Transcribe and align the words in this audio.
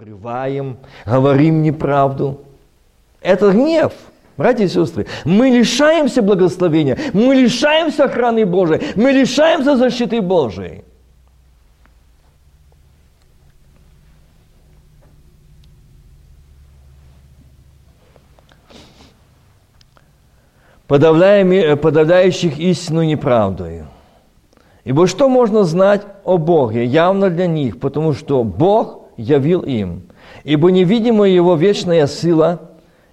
врываем, 0.00 0.78
говорим 1.04 1.62
неправду. 1.62 2.40
Это 3.20 3.50
гнев. 3.52 3.92
Братья 4.38 4.64
и 4.64 4.68
сестры, 4.68 5.06
мы 5.26 5.50
лишаемся 5.50 6.22
благословения, 6.22 6.96
мы 7.12 7.34
лишаемся 7.34 8.04
охраны 8.04 8.46
Божией, 8.46 8.80
мы 8.96 9.12
лишаемся 9.12 9.76
защиты 9.76 10.22
Божией. 10.22 10.84
подавляя, 20.86 21.76
подавляющих 21.76 22.58
истину 22.58 23.02
неправдою. 23.02 23.86
Ибо 24.82 25.06
что 25.06 25.28
можно 25.28 25.62
знать 25.64 26.02
о 26.24 26.36
Боге 26.38 26.84
явно 26.84 27.30
для 27.30 27.46
них, 27.46 27.78
потому 27.78 28.12
что 28.12 28.42
Бог 28.42 28.99
явил 29.20 29.60
им. 29.60 30.02
Ибо 30.44 30.70
невидимая 30.70 31.30
Его 31.30 31.54
вечная 31.54 32.06
сила, 32.06 32.60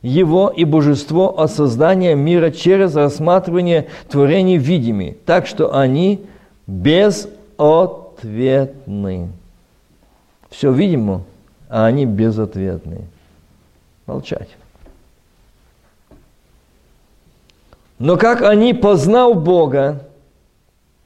Его 0.02 0.50
и 0.50 0.64
Божество 0.64 1.40
от 1.40 1.52
создания 1.52 2.16
мира 2.16 2.52
через 2.52 2.96
рассматривание 2.96 3.88
творений 4.10 4.58
видими, 4.58 5.18
так 5.26 5.48
что 5.48 5.76
они 5.76 6.26
безответны. 6.66 9.30
Все 10.50 10.72
видимо, 10.72 11.24
а 11.70 11.86
они 11.86 12.06
безответны. 12.06 13.02
Молчать. 14.06 14.48
Но 18.00 18.16
как 18.16 18.44
они, 18.44 18.74
познав 18.74 19.44
Бога, 19.44 20.07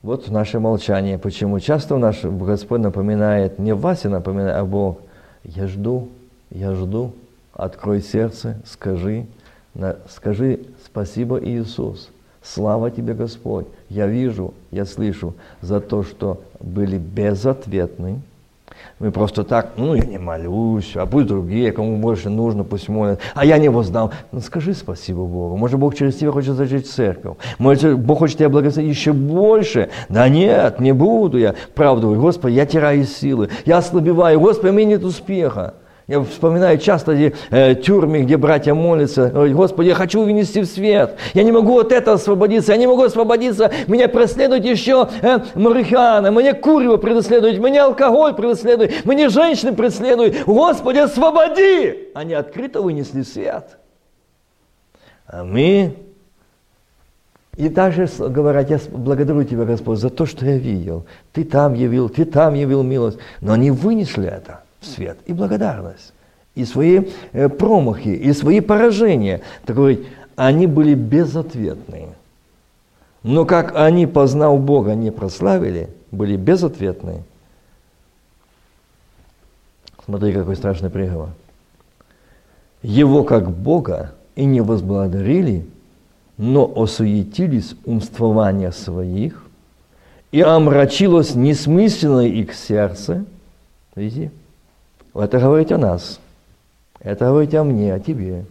вот 0.04 0.30
наше 0.30 0.60
молчание, 0.60 1.18
почему 1.20 1.60
часто 1.60 1.98
наш 1.98 2.24
Господь 2.24 2.82
напоминает, 2.82 3.60
не 3.60 3.74
вас 3.74 4.06
и 4.06 4.08
напоминает, 4.08 4.58
а 4.58 4.66
Бог, 4.66 5.00
я 5.44 5.68
жду, 5.68 6.10
я 6.50 6.74
жду, 6.74 7.14
открой 7.54 8.02
сердце, 8.02 8.60
скажи, 8.66 9.26
скажи 10.10 10.62
спасибо 10.86 11.40
Иисус, 11.40 12.10
слава 12.42 12.90
тебе 12.90 13.14
Господь, 13.14 13.68
я 13.90 14.08
вижу, 14.08 14.54
я 14.72 14.86
слышу 14.86 15.36
за 15.62 15.80
то, 15.80 16.04
что 16.04 16.42
были 16.60 16.98
безответны, 16.98 18.22
мы 19.00 19.12
просто 19.12 19.44
так, 19.44 19.72
ну, 19.78 19.96
я 19.96 20.04
не 20.04 20.18
молюсь, 20.18 20.92
а 20.96 21.06
пусть 21.06 21.28
другие, 21.28 21.72
кому 21.72 21.98
больше 21.98 22.30
нужно, 22.30 22.64
пусть 22.64 22.90
молят. 22.90 23.20
А 23.34 23.46
я 23.46 23.58
не 23.58 23.70
воздам. 23.70 24.12
Ну, 24.32 24.42
скажи 24.42 24.74
спасибо 24.74 25.26
Богу. 25.26 25.58
Может, 25.58 25.80
Бог 25.80 25.96
через 25.96 26.16
тебя 26.16 26.32
хочет 26.32 26.56
зажечь 26.56 26.86
церковь. 26.86 27.38
Может, 27.58 28.00
Бог 28.00 28.20
хочет 28.20 28.38
тебя 28.38 28.50
благословить 28.50 28.96
еще 28.96 29.14
больше. 29.14 29.90
Да 30.10 30.30
нет, 30.30 30.80
не 30.80 30.92
буду 30.92 31.38
я. 31.38 31.56
Правда, 31.74 32.08
Господи, 32.08 32.54
я 32.54 32.66
теряю 32.66 33.06
силы, 33.06 33.50
я 33.66 33.78
ослабеваю. 33.78 34.40
Господи, 34.40 34.70
у 34.70 34.74
меня 34.74 34.90
нет 34.90 35.04
успеха. 35.04 35.74
Я 36.12 36.22
вспоминаю 36.24 36.78
часто 36.78 37.14
эти 37.14 37.34
э, 37.52 37.74
тюрьмы, 37.74 38.24
где 38.24 38.36
братья 38.36 38.74
молятся. 38.74 39.30
Говорят, 39.30 39.56
Господи, 39.56 39.88
я 39.88 39.96
хочу 39.96 40.22
вынести 40.22 40.60
в 40.60 40.66
свет. 40.66 41.16
Я 41.34 41.44
не 41.44 41.54
могу 41.54 41.80
от 41.80 41.94
этого 41.94 42.18
освободиться. 42.18 42.74
Я 42.74 42.78
не 42.78 42.86
могу 42.86 43.04
освободиться. 43.04 43.72
Меня 43.88 44.10
преследует 44.10 44.66
еще 44.66 45.08
э, 45.22 45.40
марихуана. 45.56 46.28
Меня 46.28 46.54
курево 46.54 46.98
преследует. 46.98 47.60
Меня 47.60 47.86
алкоголь 47.86 48.34
преследует. 48.34 49.06
Меня 49.06 49.30
женщины 49.30 49.72
преследуют. 49.72 50.44
Господи, 50.46 50.98
освободи! 50.98 52.10
Они 52.14 52.34
открыто 52.34 52.82
вынесли 52.82 53.22
свет. 53.22 53.78
А 55.28 55.46
мы 55.46 55.96
и 57.56 57.70
также 57.70 58.10
говорят, 58.20 58.70
я 58.70 58.82
благодарю 58.92 59.46
Тебя, 59.46 59.64
Господь, 59.64 60.00
за 60.00 60.10
то, 60.10 60.26
что 60.26 60.46
я 60.46 60.58
видел. 60.58 61.06
Ты 61.32 61.46
там 61.46 61.74
явил, 61.74 62.10
Ты 62.10 62.26
там 62.26 62.54
явил 62.54 62.84
милость. 62.84 63.18
Но 63.40 63.54
они 63.54 63.72
вынесли 63.72 64.28
это 64.28 64.64
свет 64.82 65.18
и 65.26 65.34
благодарность, 65.34 66.14
и 66.56 66.66
свои 66.66 67.02
э, 67.32 67.50
промахи, 67.50 68.10
и 68.10 68.34
свои 68.34 68.60
поражения. 68.60 69.42
Так 69.66 69.76
говорить, 69.76 70.06
они 70.36 70.68
были 70.68 70.94
безответные. 70.94 72.10
Но 73.24 73.46
как 73.46 73.76
они, 73.76 74.08
познав 74.08 74.60
Бога, 74.60 74.96
не 74.96 75.12
прославили, 75.12 75.90
были 76.12 76.36
безответные. 76.36 77.24
Смотри, 80.04 80.34
какой 80.34 80.56
страшный 80.56 80.90
приговор. 80.90 81.30
Его 82.82 83.24
как 83.24 83.52
Бога 83.52 84.14
и 84.36 84.46
не 84.46 84.62
возблагодарили, 84.62 85.66
но 86.38 86.72
осуетились 86.76 87.76
умствования 87.86 88.72
своих, 88.72 89.46
и 90.32 90.42
омрачилось 90.42 91.36
несмысленное 91.36 92.28
их 92.28 92.56
сердце. 92.56 93.26
Видите? 93.96 94.32
Это 95.14 95.40
говорит 95.40 95.72
о 95.72 95.78
нас. 95.78 96.20
Это 97.00 97.26
говорит 97.26 97.54
о 97.56 97.64
мне, 97.64 97.94
о 97.94 98.00
тебе. 98.00 98.46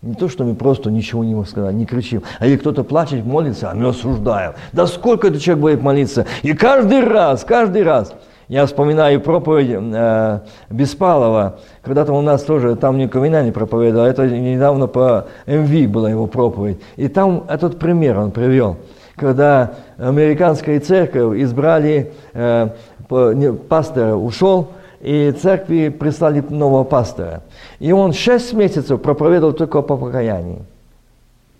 Не 0.00 0.14
то, 0.14 0.28
что 0.28 0.44
мы 0.44 0.54
просто 0.54 0.90
ничего 0.90 1.22
не 1.22 1.34
можем 1.34 1.50
сказать, 1.50 1.74
не 1.74 1.86
кричим. 1.86 2.22
А 2.40 2.46
если 2.46 2.58
кто-то 2.58 2.82
плачет, 2.82 3.24
молится, 3.24 3.70
а 3.70 3.74
мы 3.74 3.88
осуждаем. 3.88 4.54
Да 4.72 4.86
сколько 4.86 5.28
этот 5.28 5.40
человек 5.40 5.62
будет 5.62 5.82
молиться? 5.82 6.26
И 6.42 6.54
каждый 6.54 7.04
раз, 7.04 7.44
каждый 7.44 7.84
раз. 7.84 8.12
Я 8.48 8.66
вспоминаю 8.66 9.20
проповедь 9.20 9.70
э, 9.70 10.40
Беспалова. 10.68 11.60
Когда-то 11.82 12.12
у 12.12 12.20
нас 12.20 12.42
тоже, 12.42 12.74
там 12.74 12.98
не 12.98 13.06
Каминани 13.08 13.50
проповедовал, 13.50 14.04
это 14.04 14.28
недавно 14.28 14.88
по 14.88 15.26
МВ 15.46 15.88
была 15.90 16.10
его 16.10 16.26
проповедь. 16.26 16.78
И 16.96 17.08
там 17.08 17.44
этот 17.48 17.78
пример 17.78 18.18
он 18.18 18.32
привел. 18.32 18.76
Когда 19.16 19.74
американская 19.98 20.80
церковь 20.80 21.40
избрали, 21.40 22.12
э, 22.32 22.68
по, 23.08 23.32
не, 23.32 23.52
пастора 23.52 24.16
ушел, 24.16 24.72
и 25.02 25.32
церкви 25.32 25.88
прислали 25.88 26.40
нового 26.48 26.84
пастора. 26.84 27.42
И 27.80 27.92
он 27.92 28.12
шесть 28.12 28.52
месяцев 28.52 29.02
проповедовал 29.02 29.52
только 29.52 29.82
по 29.82 29.96
покаянии. 29.96 30.62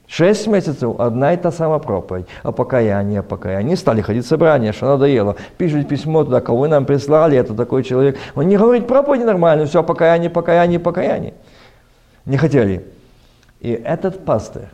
Шесть 0.07 0.47
месяцев 0.47 1.01
одна 1.01 1.33
и 1.33 1.37
та 1.37 1.51
самая 1.51 1.79
проповедь 1.79 2.27
о 2.43 2.53
покаянии, 2.53 3.19
о 3.19 3.23
покаянии. 3.23 3.75
Стали 3.75 4.01
ходить 4.01 4.25
в 4.27 4.29
собрания, 4.29 4.73
что 4.73 4.87
надоело. 4.87 5.37
Пишут 5.57 5.89
письмо 5.89 6.23
туда, 6.23 6.41
кого 6.41 6.61
вы 6.61 6.69
нам 6.69 6.85
прислали, 6.85 7.37
это 7.37 7.55
такой 7.55 7.83
человек. 7.83 8.17
Он 8.37 8.47
не 8.47 8.57
говорит 8.57 8.87
проповедь 8.87 9.25
нормально, 9.25 9.67
все 9.67 9.83
покаяние, 9.83 10.31
покаяние, 10.31 10.79
покаяние. 10.79 11.35
Не 12.27 12.37
хотели. 12.37 12.87
И 13.61 13.71
этот 13.71 14.25
пастор, 14.25 14.65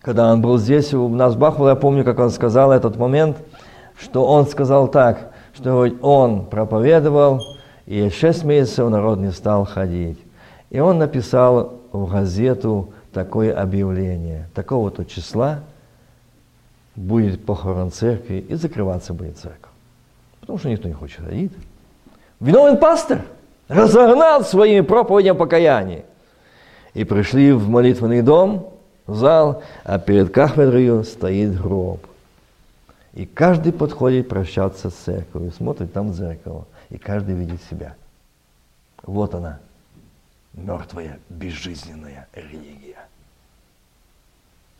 когда 0.00 0.32
он 0.32 0.42
был 0.42 0.58
здесь, 0.58 0.94
у 0.94 1.08
нас 1.08 1.34
в 1.34 1.38
Бахву, 1.38 1.66
я 1.66 1.74
помню, 1.74 2.04
как 2.04 2.18
он 2.18 2.30
сказал 2.30 2.70
этот 2.70 2.96
момент, 2.98 3.38
что 3.98 4.26
он 4.26 4.46
сказал 4.46 4.88
так, 4.88 5.33
что 5.54 5.88
он 6.02 6.46
проповедовал, 6.46 7.40
и 7.86 8.08
шесть 8.10 8.44
месяцев 8.44 8.88
народ 8.90 9.18
не 9.18 9.30
стал 9.30 9.64
ходить. 9.64 10.18
И 10.70 10.80
он 10.80 10.98
написал 10.98 11.80
в 11.92 12.10
газету 12.10 12.90
такое 13.12 13.54
объявление. 13.54 14.48
Такого-то 14.54 15.04
числа 15.04 15.60
будет 16.96 17.44
похорон 17.44 17.90
церкви, 17.90 18.44
и 18.48 18.54
закрываться 18.54 19.12
будет 19.12 19.38
церковь. 19.38 19.70
Потому 20.40 20.58
что 20.58 20.68
никто 20.68 20.88
не 20.88 20.94
хочет 20.94 21.24
ходить. 21.24 21.52
Виновен 22.40 22.78
пастор 22.78 23.22
разогнал 23.68 24.44
своими 24.44 24.80
проповедями 24.80 25.36
покаяния. 25.36 26.04
И 26.94 27.04
пришли 27.04 27.52
в 27.52 27.68
молитвенный 27.68 28.22
дом, 28.22 28.70
в 29.06 29.16
зал, 29.16 29.62
а 29.84 29.98
перед 29.98 30.32
кафедрой 30.32 31.04
стоит 31.04 31.60
гроб. 31.60 32.00
И 33.14 33.26
каждый 33.26 33.72
подходит 33.72 34.28
прощаться 34.28 34.90
с 34.90 34.94
церковью, 34.94 35.52
смотрит 35.52 35.92
там 35.92 36.10
в 36.10 36.14
зеркало, 36.14 36.66
и 36.90 36.98
каждый 36.98 37.36
видит 37.36 37.60
себя. 37.70 37.94
Вот 39.04 39.34
она, 39.34 39.60
мертвая, 40.52 41.20
безжизненная 41.28 42.26
религия. 42.34 43.06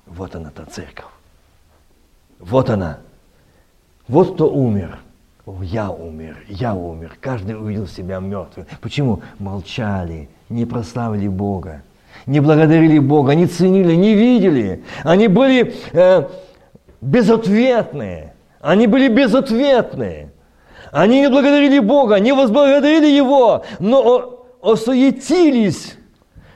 Вот 0.05 0.35
она, 0.35 0.51
та 0.51 0.67
церковь. 0.67 1.07
Вот 2.41 2.71
она. 2.71 2.99
Вот 4.09 4.35
кто 4.35 4.53
умер. 4.53 4.99
Я 5.63 5.91
умер, 5.91 6.39
я 6.49 6.75
умер. 6.75 7.17
Каждый 7.21 7.57
увидел 7.57 7.87
себя 7.87 8.19
мертвым. 8.19 8.67
Почему? 8.81 9.23
Молчали, 9.39 10.29
не 10.49 10.65
прославили 10.65 11.29
Бога, 11.29 11.83
не 12.27 12.41
благодарили 12.41 12.99
Бога, 12.99 13.35
не 13.35 13.47
ценили, 13.47 13.95
не 13.95 14.15
видели. 14.15 14.83
Они 15.05 15.29
были 15.29 15.75
э, 15.93 16.29
безответные. 17.01 18.34
Они 18.65 18.87
были 18.87 19.09
безответные. 19.09 20.33
Они 20.91 21.21
не 21.21 21.29
благодарили 21.29 21.81
Бога, 21.81 22.19
не 22.19 22.33
возблагодарили 22.33 23.09
Его, 23.09 23.63
но 23.79 24.47
осуетились 24.63 25.99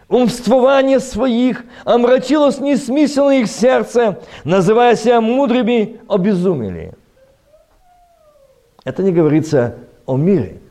умствование 0.09 1.01
своих, 1.01 1.67
омрачилось 1.85 2.61
несмысленно 2.61 3.41
их 3.41 3.49
сердце, 3.49 4.21
называя 4.45 4.97
себя 4.97 5.21
мудрыми, 5.21 6.01
обезумели. 6.09 6.95
Это 8.85 9.03
не 9.03 9.13
говорится 9.13 9.75
о 10.07 10.17
мире. 10.17 10.63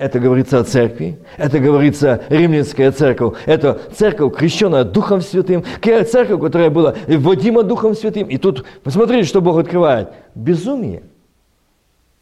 Это 0.00 0.18
говорится 0.18 0.58
о 0.60 0.64
церкви, 0.64 1.18
это 1.36 1.58
говорится 1.58 2.22
римлянская 2.30 2.90
церковь, 2.90 3.34
это 3.44 3.78
церковь, 3.94 4.34
крещенная 4.34 4.84
Духом 4.84 5.20
Святым, 5.20 5.62
церковь, 5.82 6.40
которая 6.40 6.70
была 6.70 6.94
вводима 7.06 7.64
Духом 7.64 7.94
Святым. 7.94 8.26
И 8.28 8.38
тут, 8.38 8.64
посмотрите, 8.82 9.28
что 9.28 9.42
Бог 9.42 9.58
открывает. 9.58 10.08
Безумие. 10.34 11.02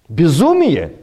Безумие. 0.08 0.94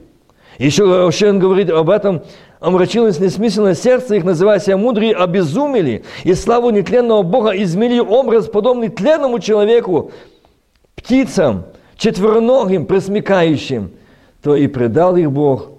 Еще, 0.58 0.84
он 0.84 1.40
говорит 1.40 1.70
об 1.70 1.90
этом, 1.90 2.24
омрачилось 2.60 3.22
несмысленное 3.22 3.74
сердце 3.74 4.16
их, 4.16 4.26
называя 4.26 4.60
себя 4.60 4.76
мудрые, 4.76 5.16
обезумели, 5.16 6.04
и 6.26 6.34
славу 6.34 6.72
нетленного 6.72 7.22
Бога 7.24 7.52
изменили 7.52 8.02
образ, 8.02 8.48
подобный 8.50 8.90
тленному 8.90 9.40
человеку, 9.40 10.12
птицам, 10.96 11.68
четвероногим, 11.96 12.86
пресмекающим, 12.86 13.92
то 14.44 14.58
и 14.58 14.68
предал 14.68 15.16
их 15.16 15.32
Бог, 15.32 15.70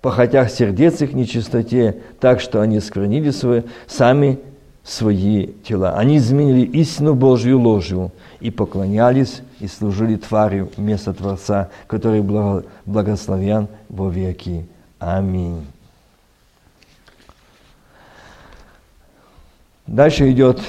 похотях 0.00 0.50
сердец 0.50 1.00
их 1.02 1.12
нечистоте, 1.12 1.98
так 2.20 2.40
что 2.40 2.60
они 2.60 2.80
сквернили 2.80 3.30
свои, 3.30 3.62
сами 3.86 4.38
свои 4.84 5.48
тела. 5.64 5.94
Они 5.96 6.16
изменили 6.16 6.60
истину 6.60 7.14
Божью 7.14 7.60
ложью 7.60 8.10
и 8.40 8.50
поклонялись 8.50 9.42
и 9.60 9.66
служили 9.66 10.16
тварью 10.16 10.70
вместо 10.76 11.12
Творца, 11.12 11.68
который 11.86 12.22
благословен 12.86 13.68
во 13.88 14.08
веки. 14.08 14.66
Аминь. 14.98 15.66
Дальше 19.86 20.30
идет, 20.30 20.60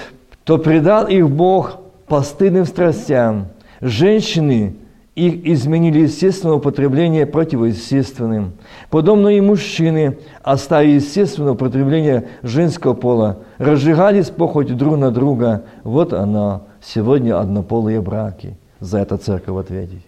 то 0.44 0.58
предал 0.58 1.08
их 1.08 1.30
Бог 1.30 1.80
постыдным 2.08 2.66
страстям. 2.66 3.48
Женщины 3.82 4.76
их 5.16 5.46
изменили 5.46 6.02
естественное 6.02 6.56
употребление 6.56 7.26
противоестественным. 7.26 8.54
Подобно 8.90 9.30
и 9.30 9.42
мужчины, 9.42 10.18
оставив 10.44 11.02
естественное 11.02 11.54
употребление 11.54 12.30
женского 12.44 12.94
пола, 12.94 13.40
разжигались 13.58 14.30
похоть 14.30 14.76
друг 14.76 14.98
на 14.98 15.12
друга. 15.12 15.64
Вот 15.84 16.14
она, 16.14 16.62
сегодня 16.82 17.40
однополые 17.40 18.02
браки. 18.02 18.56
За 18.80 19.00
это 19.00 19.18
церковь 19.18 19.58
ответить. 19.58 20.06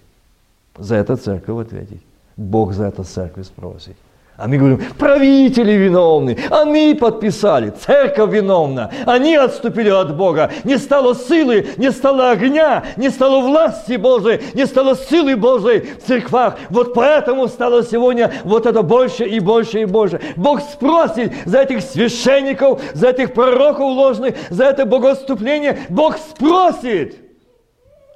За 0.78 0.96
это 0.96 1.18
церковь 1.18 1.68
ответить. 1.68 2.02
Бог 2.38 2.74
за 2.74 2.86
это 2.86 3.04
церковь 3.04 3.48
спросит. 3.48 3.98
А 4.38 4.48
мы 4.48 4.58
говорим, 4.58 4.82
правители 4.98 5.74
виновны, 5.74 6.38
они 6.50 6.96
подписали, 6.96 7.70
церковь 7.70 8.32
виновна, 8.32 8.90
они 9.06 9.36
отступили 9.36 9.90
от 9.90 10.16
Бога. 10.16 10.52
Не 10.64 10.78
стало 10.78 11.14
силы, 11.14 11.68
не 11.78 11.92
стало 11.92 12.32
огня, 12.32 12.84
не 12.98 13.10
стало 13.10 13.42
власти 13.42 13.98
Божией, 13.98 14.42
не 14.54 14.66
стало 14.66 14.96
силы 14.96 15.36
Божией 15.36 15.82
в 15.82 16.08
церквах. 16.08 16.58
Вот 16.70 16.94
поэтому 16.94 17.48
стало 17.50 17.84
сегодня 17.84 18.34
вот 18.44 18.66
это 18.66 18.82
больше 18.82 19.26
и 19.26 19.40
больше 19.40 19.82
и 19.82 19.86
больше. 19.86 20.20
Бог 20.38 20.62
спросит 20.62 21.34
за 21.46 21.60
этих 21.60 21.82
священников, 21.82 22.82
за 22.94 23.10
этих 23.10 23.34
пророков 23.34 23.82
ложных, 23.82 24.36
за 24.50 24.64
это 24.64 24.86
богоступление. 24.86 25.82
Бог 25.90 26.18
спросит, 26.18 27.18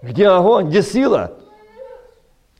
где 0.02 0.28
огонь, 0.30 0.70
где 0.70 0.82
сила? 0.82 1.34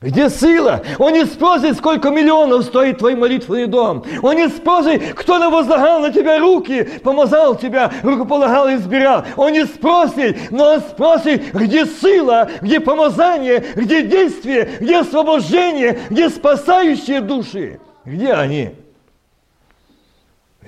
Где 0.02 0.30
сила? 0.30 0.84
Он 1.00 1.14
не 1.14 1.26
спросит, 1.26 1.78
сколько 1.78 2.10
миллионов 2.10 2.66
стоит 2.66 2.98
твой 2.98 3.16
молитвенный 3.16 3.66
дом. 3.66 4.04
Он 4.22 4.36
не 4.36 4.50
спросит, 4.50 5.14
кто 5.14 5.40
на 5.40 5.50
возлагал 5.50 6.02
на 6.02 6.12
тебя 6.12 6.38
руки, 6.38 6.84
помазал 7.02 7.56
тебя, 7.56 7.92
рукополагал 8.04 8.68
и 8.68 8.76
избирал. 8.76 9.24
Он 9.38 9.54
не 9.54 9.66
спросит, 9.66 10.52
но 10.52 10.74
он 10.74 10.82
спросит, 10.82 11.54
где 11.54 11.86
сила, 11.86 12.50
где 12.62 12.82
помазание, 12.82 13.64
где 13.76 14.04
действие, 14.04 14.78
где 14.82 15.00
освобождение, 15.00 16.00
где 16.10 16.30
спасающие 16.30 17.22
души. 17.22 17.80
Где 18.04 18.34
они? 18.34 18.72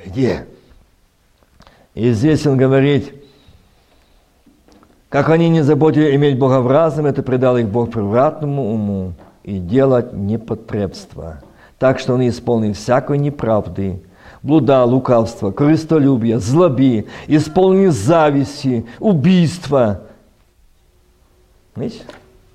Где? 0.05 0.47
И 1.95 2.11
здесь 2.11 2.47
он 2.47 2.57
говорит, 2.57 3.16
как 5.09 5.29
они 5.29 5.49
не 5.49 5.61
заботили 5.61 6.15
иметь 6.15 6.37
Бога 6.37 6.59
в 6.59 6.67
разум, 6.67 7.05
это 7.05 7.23
предал 7.23 7.57
их 7.57 7.67
Бог 7.67 7.91
превратному 7.91 8.73
уму 8.73 9.13
и 9.43 9.57
делать 9.57 10.13
непотребство. 10.13 11.41
Так 11.79 11.99
что 11.99 12.15
он 12.15 12.27
исполнил 12.27 12.73
всякой 12.73 13.17
неправды, 13.17 14.01
блуда, 14.43 14.83
лукавства, 14.83 15.51
корыстолюбия, 15.51 16.39
злоби, 16.39 17.07
исполнил 17.27 17.91
зависти, 17.91 18.85
убийства. 18.99 20.01
Видите? 21.75 22.03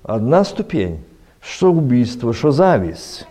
Одна 0.03 0.43
ступень. 0.43 1.03
Что 1.41 1.71
убийство, 1.71 2.33
что 2.33 2.51
зависть. 2.51 3.27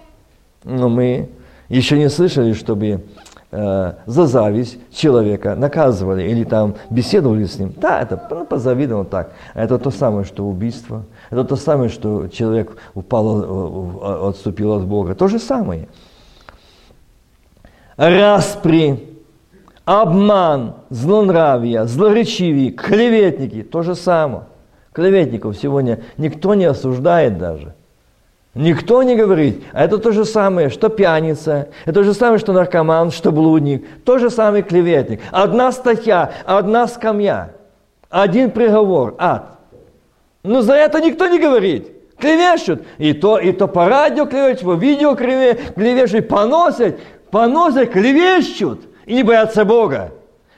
Но 0.65 0.89
мы 0.89 1.29
еще 1.69 1.99
не 1.99 2.11
слышали, 2.11 2.53
чтобы 2.55 3.05
э, 3.53 3.93
за 4.07 4.27
зависть 4.27 4.79
человека 4.93 5.55
наказывали 5.55 6.25
или 6.25 6.45
там 6.45 6.75
беседовали 6.91 7.45
с 7.45 7.59
ним. 7.59 7.73
Да, 7.77 8.01
это 8.01 8.21
ну, 8.31 8.45
позавидовал 8.45 9.05
так. 9.05 9.33
Это 9.55 9.79
то 9.79 9.91
самое, 9.91 10.25
что 10.25 10.45
убийство. 10.45 11.05
Это 11.31 11.45
то 11.45 11.57
самое, 11.57 11.91
что 11.91 12.29
человек 12.29 12.77
упал, 12.95 13.43
э, 13.43 14.29
отступил 14.29 14.73
от 14.73 14.85
Бога. 14.87 15.15
То 15.15 15.29
же 15.29 15.39
самое. 15.39 15.89
Распри, 17.97 19.21
обман, 19.85 20.75
злонравие, 20.91 21.87
злоречивые, 21.87 22.73
клеветники. 22.73 23.63
То 23.63 23.83
же 23.83 23.95
самое. 23.95 24.45
Клеветников 24.93 25.57
сегодня 25.57 26.01
никто 26.17 26.55
не 26.55 26.65
осуждает 26.65 27.39
даже. 27.39 27.75
Никто 28.55 29.03
не 29.03 29.17
говорит, 29.17 29.65
а 29.73 29.85
это 29.85 29.97
то 29.97 30.13
же 30.13 30.27
самое, 30.27 30.69
что 30.69 30.91
пьяница, 30.91 31.69
это 31.85 31.95
то 31.95 32.03
же 32.05 32.13
самое, 32.13 32.39
что 32.39 32.53
наркоман, 32.53 33.11
что 33.11 33.33
блудник, 33.33 33.87
то 34.05 34.19
же 34.19 34.29
самое 34.29 34.63
клеветник. 34.63 35.21
Одна 35.31 35.73
статья, 35.73 36.33
одна 36.45 36.87
скамья, 36.87 37.55
один 38.11 38.51
приговор, 38.51 39.15
ад. 39.17 39.59
Но 40.43 40.61
за 40.61 40.75
это 40.75 41.01
никто 41.01 41.29
не 41.29 41.39
говорит. 41.39 41.93
Клевещут. 42.19 42.83
И 42.99 43.15
то, 43.15 43.39
и 43.39 43.53
то 43.53 43.67
по 43.67 43.89
радио 43.89 44.27
клевещут, 44.27 44.65
по 44.65 44.75
видео 44.75 45.15
клевещут, 45.15 46.29
поносят, 46.29 47.01
поносят, 47.31 47.91
клевещут. 47.91 48.83
И 49.07 49.15
не 49.15 49.23
боятся 49.23 49.65
Бога. 49.65 50.13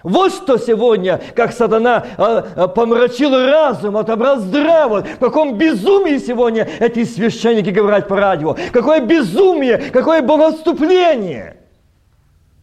Вот 0.05 0.35
что 0.35 0.59
сегодня, 0.59 1.19
как 1.35 1.55
сатана 1.55 2.05
а, 2.19 2.69
помрачил 2.69 3.31
разум, 3.31 3.97
отобрал 3.97 4.39
здраво. 4.39 5.03
В 5.03 5.19
каком 5.19 5.57
безумии 5.57 6.19
сегодня 6.19 6.69
эти 6.79 7.05
священники 7.05 7.71
говорят 7.71 8.07
по 8.07 8.17
радио. 8.17 8.55
Какое 8.71 9.01
безумие, 9.01 9.79
какое 9.79 10.21
богоотступление. 10.21 11.57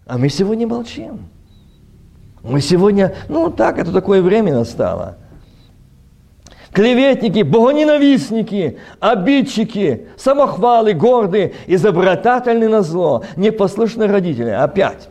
А 0.06 0.20
мы 0.20 0.30
сегодня 0.30 0.68
молчим. 0.68 1.30
Мы 2.44 2.62
сегодня, 2.62 3.16
ну 3.28 3.50
так, 3.50 3.80
это 3.80 3.92
такое 3.92 4.22
время 4.22 4.54
настало. 4.54 5.18
Клеветники, 6.72 7.42
богоненавистники, 7.42 8.78
обидчики, 9.00 10.10
самохвалы, 10.16 10.94
гордые, 10.94 11.54
изобретательны 11.66 12.70
на 12.70 12.84
зло, 12.84 13.24
непослушные 13.36 14.10
родители. 14.12 14.50
Опять 14.52 15.10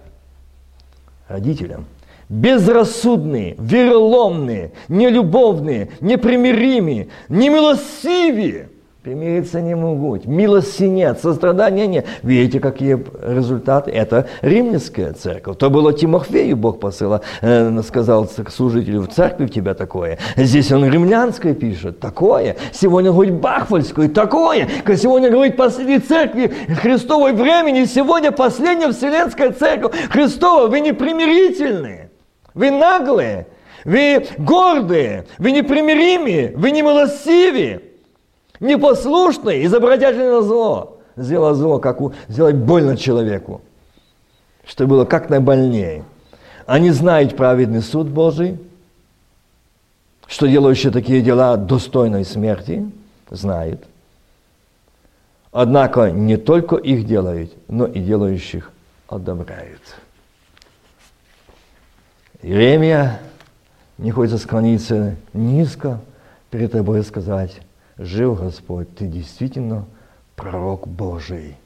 родителям– 1.29 1.87
безрассудные, 2.31 3.57
вероломные, 3.59 4.73
нелюбовные, 4.89 5.91
непримиримые, 6.01 7.09
немилосивые. 7.29 8.71
Примириться 9.03 9.63
не 9.63 9.75
могут. 9.75 10.27
Милости 10.27 10.83
нет, 10.83 11.21
сострадания 11.23 11.87
нет. 11.87 12.07
Видите, 12.23 12.61
какие 12.61 13.03
результаты? 13.23 13.91
Это 13.91 14.29
римская 14.43 15.15
церковь. 15.15 15.57
То 15.57 15.71
было 15.71 15.95
Тимофею 15.95 16.55
Бог 16.55 16.81
посылал, 16.81 17.23
э, 17.41 17.81
сказал 17.83 18.29
служителю, 18.29 19.01
в 19.01 19.09
церкви 19.09 19.47
у 19.47 19.49
тебя 19.49 19.73
такое. 19.73 20.19
Здесь 20.37 20.71
он 20.71 20.85
римлянское 20.85 21.55
пишет, 21.55 21.99
такое. 21.99 22.57
Сегодня 22.73 23.11
говорит 23.11 23.37
Бахвальскую, 23.37 24.11
такое. 24.11 24.69
Сегодня 24.95 25.31
говорит 25.31 25.57
последней 25.57 26.01
церкви 26.01 26.53
Христовой 26.83 27.33
времени, 27.33 27.87
сегодня 27.87 28.33
последняя 28.33 28.93
Вселенская 28.93 29.53
церковь 29.53 29.95
Христова. 30.11 30.67
Вы 30.67 30.81
непримирительные. 30.81 32.10
Вы 32.55 32.71
наглые, 32.71 33.47
вы 33.85 34.27
гордые, 34.39 35.27
вы 35.39 35.53
непримиримые, 35.53 36.53
вы 36.57 36.71
немилостивые, 36.71 37.83
непослушные, 38.59 39.65
изобретательные 39.65 40.33
на 40.33 40.43
зло. 40.43 40.99
Сделать 41.17 41.57
зло, 41.57 41.79
как 41.79 42.01
у, 42.01 42.13
сделать 42.29 42.57
больно 42.57 42.97
человеку, 42.97 43.61
что 44.65 44.87
было 44.87 45.05
как 45.05 45.29
наибольнее. 45.29 46.05
Они 46.67 46.91
знают 46.91 47.37
праведный 47.37 47.83
суд 47.83 48.09
Божий, 48.09 48.59
что 50.27 50.47
делающие 50.47 50.93
такие 50.93 51.21
дела 51.21 51.57
достойной 51.57 52.25
смерти, 52.25 52.91
знают. 53.29 53.83
Однако 55.53 56.11
не 56.11 56.37
только 56.37 56.77
их 56.77 57.07
делают, 57.07 57.53
но 57.67 57.87
и 57.87 58.01
делающих 58.01 58.71
одобряют. 59.09 59.83
Иеремия 62.43 63.21
не 63.99 64.11
хочет 64.11 64.41
склониться 64.41 65.17
низко 65.35 66.01
перед 66.51 66.73
тобой 66.73 67.05
сказать, 67.05 67.61
жив 67.99 68.41
Господь, 68.41 68.95
ты 68.97 69.07
действительно 69.07 69.85
пророк 70.37 70.89
Божий, 70.89 71.57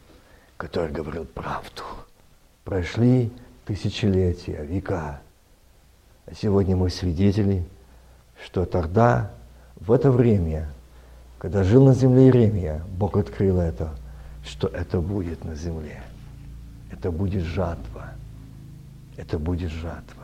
который 0.56 0.90
говорил 0.90 1.26
правду. 1.26 1.82
Прошли 2.64 3.30
тысячелетия, 3.66 4.64
века. 4.64 5.20
А 6.26 6.34
сегодня 6.34 6.74
мы 6.74 6.90
свидетели, 6.90 7.64
что 8.44 8.64
тогда, 8.64 9.30
в 9.76 9.92
это 9.92 10.10
время, 10.10 10.68
когда 11.38 11.62
жил 11.62 11.84
на 11.84 11.94
земле 11.94 12.24
Иеремия, 12.24 12.82
Бог 12.98 13.16
открыл 13.16 13.60
это, 13.60 13.90
что 14.44 14.66
это 14.66 15.00
будет 15.00 15.44
на 15.44 15.54
земле. 15.54 16.02
Это 16.90 17.12
будет 17.12 17.44
жатва. 17.44 18.12
Это 19.16 19.38
будет 19.38 19.70
жатва. 19.70 20.23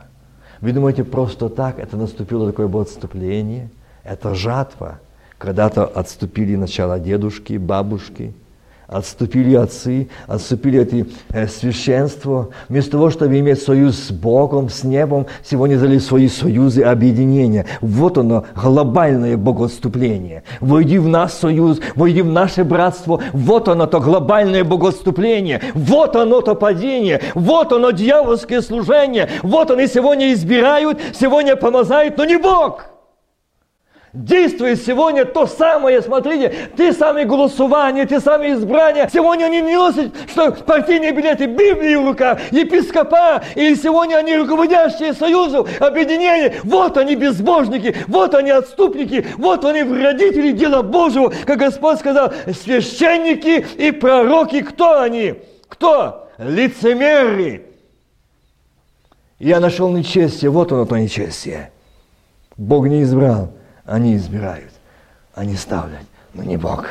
Вы 0.61 0.73
думаете, 0.73 1.05
просто 1.05 1.49
так 1.49 1.79
это 1.79 1.97
наступило 1.97 2.47
такое 2.47 2.69
было 2.69 2.83
отступление? 2.83 3.71
Это 4.05 4.35
жатва. 4.35 5.01
Когда-то 5.39 5.87
отступили 5.87 6.57
начало 6.57 7.01
дедушки, 7.01 7.57
бабушки– 7.57 8.35
Отступили 8.91 9.55
отцы, 9.55 10.09
отступили 10.27 10.81
эти 10.81 11.07
э, 11.29 11.47
священства. 11.47 12.49
Вместо 12.69 12.91
того, 12.91 13.11
чтобы 13.11 13.39
иметь 13.39 13.63
союз 13.63 13.97
с 13.97 14.11
Богом, 14.11 14.69
с 14.69 14.83
небом, 14.83 15.27
сегодня 15.45 15.79
дали 15.79 15.99
свои 15.99 16.27
союзы, 16.27 16.83
объединения. 16.83 17.67
Вот 17.81 18.19
оно, 18.19 18.47
глобальное 18.61 19.37
богоотступление. 19.37 20.43
Войди 20.59 20.99
в 20.99 21.07
наш 21.07 21.31
союз, 21.31 21.79
войди 21.95 22.23
в 22.23 22.33
наше 22.33 22.65
братство. 22.65 23.23
Вот 23.33 23.69
оно, 23.69 23.87
то 23.87 24.01
глобальное 24.01 24.65
богоотступление. 24.65 25.61
Вот 25.75 26.17
оно, 26.17 26.41
то 26.41 26.57
падение. 26.57 27.21
Вот 27.37 27.73
оно, 27.73 27.93
дьявольское 27.93 28.61
служение. 28.61 29.29
Вот 29.45 29.71
они 29.71 29.87
сегодня 29.87 30.33
избирают, 30.33 30.99
сегодня 31.15 31.55
помазают, 31.55 32.19
но 32.19 32.25
не 32.25 32.39
Бог. 32.39 32.90
Действует 34.13 34.83
сегодня 34.85 35.25
то 35.25 35.47
самое, 35.47 36.03
смотрите, 36.03 36.53
те 36.77 36.93
самые 36.93 37.27
голосования, 37.27 38.07
те 38.07 38.19
самые 38.19 38.55
избрания. 38.55 39.09
Сегодня 39.13 39.45
они 39.45 39.61
не 39.61 39.77
носят, 39.77 40.13
что 40.29 40.51
партийные 40.51 41.13
билеты, 41.13 41.47
Библии 41.47 41.95
в 41.95 42.09
руках, 42.09 42.41
епископа, 42.51 43.41
или 43.55 43.77
сегодня 43.77 44.17
они 44.17 44.35
руководящие 44.35 45.15
союзов, 45.15 45.69
объединений. 45.81 46.57
Вот 46.65 46.97
они 46.97 47.15
безбожники, 47.15 47.95
вот 48.09 48.35
они 48.35 48.51
отступники, 48.51 49.25
вот 49.37 49.65
они 49.65 49.85
вредители 49.85 50.51
дела 50.51 50.83
Божьего, 50.83 51.33
как 51.47 51.61
Господь 51.61 52.01
сказал, 52.01 52.33
священники 52.53 53.65
и 53.79 53.93
пророки, 53.93 54.63
кто 54.63 55.03
они? 55.03 55.37
Кто? 55.69 56.29
Лицемеры. 56.37 57.63
Я 59.39 59.61
нашел 59.61 59.89
нечестие, 59.93 60.51
вот 60.51 60.73
оно 60.73 60.85
то 60.85 60.97
нечестие. 60.97 61.71
Бог 62.57 62.89
не 62.89 63.05
избрал 63.05 63.53
они 63.91 64.17
избирают, 64.17 64.71
они 65.35 65.57
ставят, 65.57 66.07
но 66.33 66.45
не 66.45 66.57
Бог. 66.57 66.87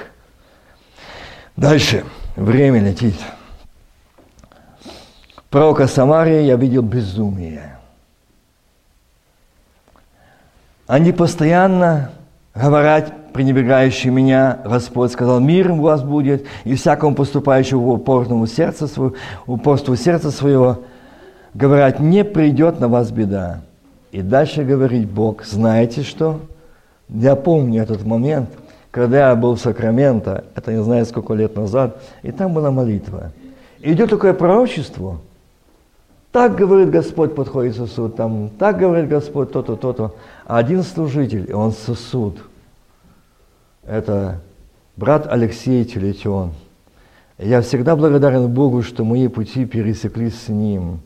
Дальше. 1.55 2.03
Время 2.35 2.81
летит. 2.81 3.15
Пророка 5.49 5.87
Самарии 5.87 6.43
я 6.43 6.55
видел 6.55 6.83
безумие. 6.83 7.77
Они 10.87 11.11
постоянно 11.11 12.11
говорят, 12.53 13.33
пренебрегающие 13.33 14.11
меня, 14.11 14.59
Господь 14.63 15.11
сказал, 15.11 15.39
мир 15.39 15.71
у 15.71 15.81
вас 15.81 16.03
будет, 16.03 16.45
и 16.65 16.75
всякому 16.75 17.15
поступающему 17.15 17.93
упорному 17.93 18.45
своего, 18.47 19.13
упорству 19.45 19.95
сердца 19.95 20.31
своего, 20.31 20.83
говорят, 21.53 21.99
не 21.99 22.23
придет 22.23 22.79
на 22.79 22.87
вас 22.87 23.11
беда. 23.11 23.61
И 24.11 24.21
дальше 24.21 24.63
говорит 24.63 25.09
Бог, 25.09 25.45
знаете 25.45 26.03
что? 26.03 26.41
Я 27.09 27.35
помню 27.35 27.81
этот 27.81 28.05
момент, 28.05 28.49
когда 28.91 29.29
я 29.29 29.35
был 29.35 29.55
в 29.55 29.59
Сакраменто, 29.59 30.45
это 30.55 30.71
не 30.71 30.83
знаю 30.83 31.05
сколько 31.05 31.33
лет 31.33 31.55
назад, 31.55 32.01
и 32.21 32.31
там 32.31 32.53
была 32.53 32.71
молитва. 32.71 33.31
И 33.79 33.91
идет 33.93 34.11
такое 34.11 34.33
пророчество. 34.33 35.19
Так 36.31 36.55
говорит 36.55 36.91
Господь, 36.91 37.33
подходит 37.33 37.75
сосуд, 37.75 38.15
там, 38.15 38.49
так 38.59 38.77
говорит 38.77 39.09
Господь, 39.09 39.51
то-то, 39.51 39.75
то-то. 39.75 40.13
А 40.45 40.59
один 40.59 40.83
служитель, 40.83 41.47
и 41.49 41.53
он 41.53 41.71
сосуд. 41.71 42.37
Это 43.83 44.39
брат 44.95 45.25
Алексей 45.27 45.83
Телетион. 45.85 46.51
Я 47.39 47.61
всегда 47.61 47.95
благодарен 47.95 48.47
Богу, 48.47 48.83
что 48.83 49.03
мои 49.03 49.27
пути 49.27 49.65
пересеклись 49.65 50.39
с 50.39 50.49
ним. 50.49 50.99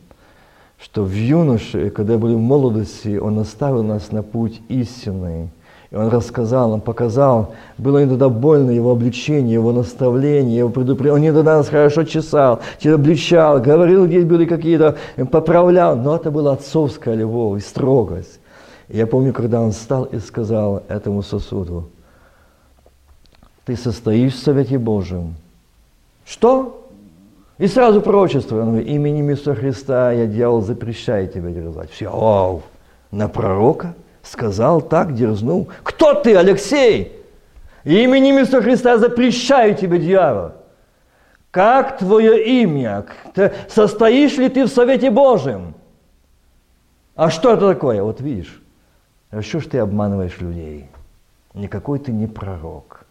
Что 0.78 1.04
в 1.04 1.14
юноше, 1.14 1.90
когда 1.92 2.18
были 2.18 2.34
в 2.34 2.40
молодости, 2.40 3.18
Он 3.18 3.40
оставил 3.40 3.84
нас 3.84 4.12
на 4.12 4.24
путь 4.24 4.62
истинный– 4.68 5.48
и 5.94 5.96
он 5.96 6.10
рассказал, 6.10 6.72
он 6.72 6.82
показал, 6.82 7.54
было 7.78 8.04
иногда 8.04 8.28
больно 8.28 8.72
его 8.72 8.92
обличение, 8.92 9.54
его 9.54 9.72
наставление, 9.72 10.58
его 10.58 10.70
предупреждение. 10.70 11.32
Он 11.32 11.36
иногда 11.36 11.58
нас 11.58 11.70
хорошо 11.70 12.04
чесал, 12.04 12.62
обличал, 12.84 13.62
говорил, 13.62 14.08
где 14.08 14.22
были 14.22 14.46
какие-то, 14.46 14.98
поправлял. 15.32 15.96
Но 15.96 16.16
это 16.16 16.32
была 16.32 16.54
отцовская 16.54 17.14
любовь 17.14 17.62
и 17.62 17.64
строгость. 17.64 18.40
И 18.90 18.98
я 18.98 19.06
помню, 19.06 19.34
когда 19.34 19.62
он 19.62 19.72
встал 19.72 20.06
и 20.06 20.18
сказал 20.18 20.82
этому 20.88 21.22
сосуду, 21.22 21.90
ты 23.64 23.76
состоишь 23.76 24.34
в 24.34 24.44
Совете 24.44 24.80
Божьем. 24.80 25.36
Что? 26.26 26.88
И 27.60 27.68
сразу 27.68 28.02
пророчество. 28.02 28.60
Он 28.62 28.70
говорит, 28.70 28.88
именем 28.88 29.30
Иисуса 29.30 29.54
Христа 29.54 30.12
я, 30.12 30.26
дьявол, 30.26 30.62
запрещаю 30.62 31.28
тебя 31.28 31.52
дерзать. 31.52 31.92
Все, 31.92 32.10
вау, 32.10 32.64
на 33.12 33.28
пророка? 33.28 33.94
Сказал 34.24 34.82
так, 34.82 35.14
дерзнул. 35.14 35.70
Кто 35.84 36.16
ты, 36.16 36.36
Алексей? 36.36 37.22
Именем 37.84 38.40
Иисуса 38.40 38.62
Христа 38.62 38.98
запрещаю 38.98 39.76
тебе, 39.76 40.00
дьявол. 40.00 40.54
Как 41.52 42.00
твое 42.00 42.62
имя? 42.62 43.06
Состоишь 43.68 44.38
ли 44.38 44.50
ты 44.50 44.64
в 44.66 44.70
Совете 44.70 45.12
Божьем? 45.12 45.76
А 47.16 47.30
что 47.30 47.54
это 47.54 47.74
такое? 47.74 48.02
Вот 48.02 48.22
видишь, 48.22 48.60
а 49.30 49.42
что 49.44 49.60
ж 49.60 49.68
ты 49.68 49.78
обманываешь 49.78 50.40
людей? 50.40 50.88
Никакой 51.54 52.00
ты 52.00 52.12
не 52.12 52.26
пророк. 52.26 53.06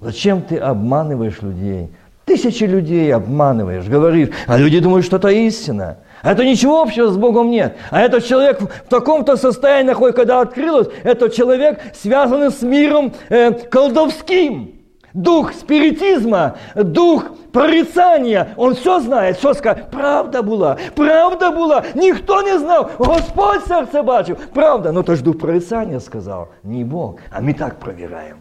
Зачем 0.00 0.42
ты 0.42 0.56
обманываешь 0.56 1.40
людей? 1.42 1.88
Тысячи 2.26 2.64
людей 2.64 3.14
обманываешь, 3.14 3.86
говоришь, 3.86 4.30
а 4.48 4.58
люди 4.58 4.80
думают, 4.80 5.06
что 5.06 5.16
это 5.18 5.28
истина. 5.28 5.98
Это 6.24 6.44
ничего 6.44 6.82
общего 6.82 7.08
с 7.08 7.16
Богом 7.16 7.50
нет. 7.50 7.76
А 7.90 8.00
этот 8.00 8.24
человек 8.24 8.60
в 8.60 8.88
таком-то 8.88 9.36
состоянии 9.36 9.90
находится, 9.90 10.22
когда 10.22 10.40
открылось, 10.40 10.88
этот 11.04 11.34
человек 11.34 11.80
связан 11.94 12.50
с 12.50 12.62
миром 12.62 13.12
э, 13.28 13.52
колдовским. 13.52 14.72
Дух 15.14 15.52
спиритизма, 15.52 16.56
дух 16.74 17.26
прорицания, 17.52 18.48
он 18.56 18.74
все 18.74 18.98
знает, 18.98 19.38
все 19.38 19.54
скажет. 19.54 19.86
Правда 19.92 20.42
была, 20.42 20.78
правда 20.96 21.52
была, 21.52 21.84
никто 21.94 22.42
не 22.42 22.58
знал, 22.58 22.90
Господь 22.98 23.64
сердце 23.68 24.02
бачил. 24.02 24.36
Правда, 24.52 24.90
но 24.90 25.04
то 25.04 25.14
ж 25.14 25.20
дух 25.20 25.38
прорицания 25.38 26.00
сказал, 26.00 26.48
не 26.64 26.82
Бог, 26.82 27.20
а 27.30 27.40
мы 27.40 27.54
так 27.54 27.78
проверяем. 27.78 28.38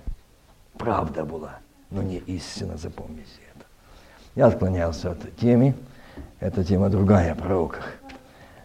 Правда 0.75 1.23
была, 1.23 1.59
но 1.91 2.01
не 2.01 2.17
истина, 2.17 2.77
запомните. 2.77 3.44
Я 4.35 4.47
отклонялся 4.47 5.11
от 5.11 5.35
темы. 5.37 5.73
Это 6.41 6.63
тема 6.63 6.89
другая 6.89 7.31
о 7.31 7.35
пророках. 7.35 7.93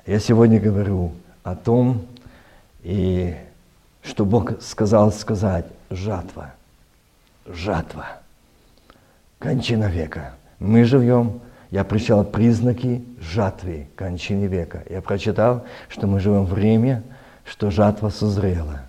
Я 0.04 0.18
сегодня 0.18 0.58
говорю 0.58 1.12
о 1.44 1.54
том, 1.54 2.06
и 2.82 3.36
что 4.02 4.24
Бог 4.24 4.60
сказал 4.60 5.12
сказать, 5.12 5.66
жатва, 5.90 6.54
жатва, 7.46 8.06
кончина 9.38 9.84
века. 9.84 10.34
Мы 10.58 10.84
живем, 10.84 11.40
я 11.70 11.84
прочитал 11.84 12.24
признаки 12.24 13.04
жатвы, 13.20 13.86
кончины 13.94 14.46
века. 14.46 14.82
Я 14.90 15.00
прочитал, 15.00 15.64
что 15.88 16.08
мы 16.08 16.18
живем 16.18 16.46
время, 16.46 17.04
что 17.44 17.70
жатва 17.70 18.08
созрела. 18.08 18.82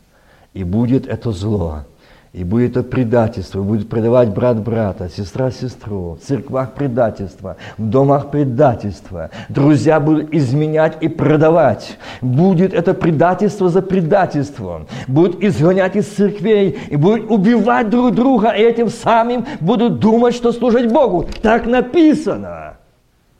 И 0.53 0.63
будет 0.63 1.07
это 1.07 1.31
зло, 1.31 1.85
и 2.33 2.45
будет 2.45 2.77
это 2.77 2.83
предательство, 2.83 3.61
будет 3.61 3.89
предавать 3.89 4.29
брат 4.29 4.57
брата, 4.61 5.09
сестра 5.09 5.51
сестру, 5.51 6.15
в 6.15 6.25
церквах 6.25 6.73
предательство, 6.73 7.57
в 7.77 7.89
домах 7.89 8.31
предательство. 8.31 9.29
Друзья 9.49 9.99
будут 9.99 10.33
изменять 10.33 10.97
и 11.01 11.09
продавать. 11.09 11.97
Будет 12.21 12.73
это 12.73 12.93
предательство 12.93 13.67
за 13.67 13.81
предательством. 13.81 14.87
Будут 15.07 15.43
изгонять 15.43 15.97
из 15.97 16.07
церквей 16.07 16.79
и 16.89 16.95
будут 16.95 17.29
убивать 17.29 17.89
друг 17.89 18.15
друга, 18.15 18.51
и 18.51 18.61
этим 18.61 18.87
самым 18.87 19.45
будут 19.59 19.99
думать, 19.99 20.33
что 20.33 20.53
служить 20.53 20.89
Богу. 20.89 21.27
Так 21.41 21.65
написано. 21.65 22.77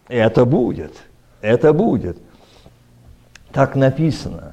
Это 0.10 0.44
будет. 0.44 0.92
Это 1.40 1.72
будет. 1.72 2.18
Так 3.54 3.78
написано. 3.78 4.52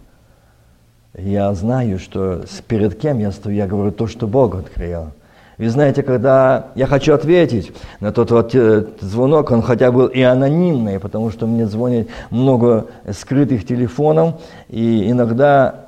Я 1.18 1.52
знаю, 1.54 1.98
что 1.98 2.42
перед 2.68 2.98
кем 2.98 3.18
я 3.18 3.32
стою, 3.32 3.56
я 3.56 3.66
говорю 3.66 3.90
то, 3.90 4.06
что 4.06 4.28
Бог 4.28 4.54
открыл. 4.54 5.08
Вы 5.56 5.68
знаете, 5.68 6.04
когда 6.04 6.68
я 6.76 6.86
хочу 6.86 7.12
ответить 7.12 7.72
на 7.98 8.12
тот 8.12 8.30
вот 8.30 8.54
э, 8.54 8.84
звонок, 9.00 9.50
он 9.50 9.60
хотя 9.60 9.90
бы 9.90 10.08
и 10.14 10.22
анонимный, 10.22 11.00
потому 11.00 11.30
что 11.30 11.48
мне 11.48 11.66
звонит 11.66 12.08
много 12.30 12.86
скрытых 13.10 13.66
телефонов, 13.66 14.40
и 14.68 15.10
иногда 15.10 15.86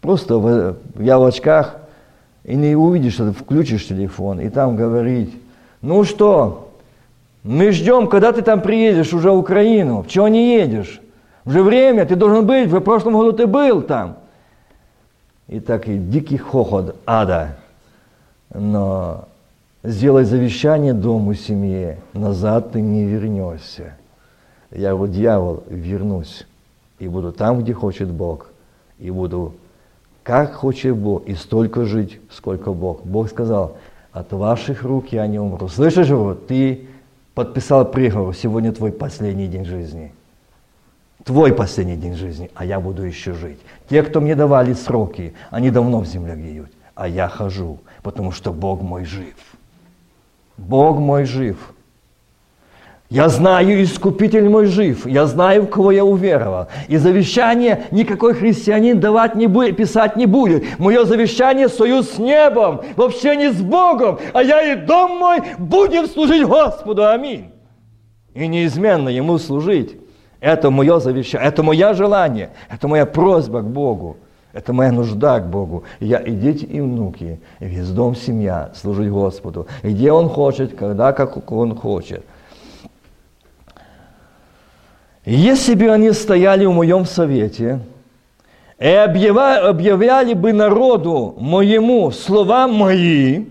просто 0.00 0.38
в, 0.38 0.76
я 0.98 1.18
в 1.18 1.24
очках, 1.24 1.76
и 2.44 2.54
не 2.54 2.74
увидишь, 2.74 3.14
что 3.14 3.30
ты 3.30 3.32
включишь 3.32 3.86
телефон, 3.86 4.40
и 4.40 4.48
там 4.48 4.76
говорит, 4.76 5.34
ну 5.82 6.04
что, 6.04 6.70
мы 7.42 7.72
ждем, 7.72 8.06
когда 8.06 8.32
ты 8.32 8.40
там 8.40 8.62
приедешь 8.62 9.12
уже 9.12 9.30
в 9.30 9.36
Украину, 9.36 10.06
чего 10.08 10.28
не 10.28 10.56
едешь? 10.56 11.02
Уже 11.44 11.62
время, 11.62 12.06
ты 12.06 12.16
должен 12.16 12.46
быть, 12.46 12.70
в 12.70 12.80
прошлом 12.80 13.14
году 13.14 13.32
ты 13.32 13.46
был 13.46 13.82
там. 13.82 14.16
И 15.46 15.60
так 15.60 15.88
и 15.88 15.98
дикий 15.98 16.38
хохот 16.38 16.96
ада. 17.04 17.56
Но 18.52 19.26
сделай 19.82 20.24
завещание 20.24 20.94
дому 20.94 21.34
семье, 21.34 21.98
назад 22.14 22.72
ты 22.72 22.80
не 22.80 23.04
вернешься. 23.04 23.96
Я 24.70 24.94
говорю, 24.94 25.12
дьявол, 25.12 25.64
вернусь 25.68 26.46
и 26.98 27.08
буду 27.08 27.32
там, 27.32 27.60
где 27.60 27.72
хочет 27.72 28.10
Бог, 28.10 28.50
и 28.98 29.10
буду 29.10 29.54
как 30.22 30.54
хочет 30.54 30.96
Бог, 30.96 31.26
и 31.26 31.34
столько 31.34 31.84
жить, 31.84 32.18
сколько 32.30 32.72
Бог. 32.72 33.04
Бог 33.04 33.28
сказал, 33.28 33.76
от 34.12 34.32
ваших 34.32 34.82
рук 34.82 35.08
я 35.12 35.26
не 35.26 35.38
умру. 35.38 35.68
Слышишь, 35.68 36.08
вот 36.08 36.46
ты 36.46 36.86
подписал 37.34 37.84
приговор, 37.84 38.34
сегодня 38.34 38.72
твой 38.72 38.90
последний 38.90 39.48
день 39.48 39.66
жизни. 39.66 40.14
Твой 41.22 41.52
последний 41.52 41.96
день 41.96 42.14
жизни, 42.14 42.50
а 42.54 42.64
я 42.64 42.80
буду 42.80 43.02
еще 43.02 43.32
жить. 43.32 43.58
Те, 43.88 44.02
кто 44.02 44.20
мне 44.20 44.34
давали 44.34 44.74
сроки, 44.74 45.34
они 45.50 45.70
давно 45.70 46.00
в 46.00 46.06
земле 46.06 46.34
гниют, 46.34 46.70
а 46.94 47.08
я 47.08 47.28
хожу, 47.28 47.78
потому 48.02 48.32
что 48.32 48.52
Бог 48.52 48.82
мой 48.82 49.04
жив. 49.04 49.34
Бог 50.56 50.98
мой 50.98 51.24
жив. 51.24 51.74
Я 53.10 53.28
знаю, 53.28 53.82
Искупитель 53.82 54.48
мой 54.48 54.66
жив, 54.66 55.06
я 55.06 55.26
знаю, 55.26 55.62
в 55.62 55.68
кого 55.68 55.92
я 55.92 56.04
уверовал. 56.04 56.66
И 56.88 56.96
завещание 56.96 57.84
никакой 57.90 58.34
христианин 58.34 58.98
давать 58.98 59.34
не 59.34 59.46
будет, 59.46 59.76
писать 59.76 60.16
не 60.16 60.26
будет. 60.26 60.78
Мое 60.78 61.04
завещание– 61.04 61.68
союз 61.70 62.10
с 62.10 62.18
небом, 62.18 62.80
вообще 62.96 63.36
не 63.36 63.52
с 63.52 63.60
Богом, 63.62 64.18
а 64.32 64.42
я 64.42 64.72
и 64.72 64.76
дом 64.76 65.18
мой 65.18 65.38
будем 65.58 66.06
служить 66.06 66.46
Господу. 66.46 67.06
Аминь. 67.06 67.50
И 68.34 68.46
неизменно 68.48 69.08
Ему 69.08 69.38
служить. 69.38 69.96
Это 70.44 70.70
мое 70.70 71.00
завещание, 71.00 71.48
это 71.48 71.62
мое 71.62 71.94
желание, 71.94 72.50
это 72.68 72.86
моя 72.86 73.06
просьба 73.06 73.62
к 73.62 73.66
Богу. 73.66 74.18
Это 74.52 74.74
моя 74.74 74.92
нужда 74.92 75.40
к 75.40 75.48
Богу. 75.48 75.84
Я 76.00 76.18
и 76.18 76.32
дети, 76.32 76.66
и 76.66 76.82
внуки, 76.82 77.40
и 77.60 77.64
весь 77.64 77.88
дом, 77.88 78.14
семья 78.14 78.70
служить 78.74 79.10
Господу. 79.10 79.66
Где 79.82 80.12
Он 80.12 80.28
хочет, 80.28 80.76
когда, 80.76 81.14
как 81.14 81.50
Он 81.50 81.74
хочет. 81.74 82.26
Если 85.24 85.74
бы 85.74 85.90
они 85.90 86.12
стояли 86.12 86.66
в 86.66 86.72
моем 86.72 87.06
совете 87.06 87.80
и 88.78 88.86
объявляли 88.86 90.34
бы 90.34 90.52
народу 90.52 91.34
моему 91.38 92.10
слова 92.10 92.68
мои, 92.68 93.46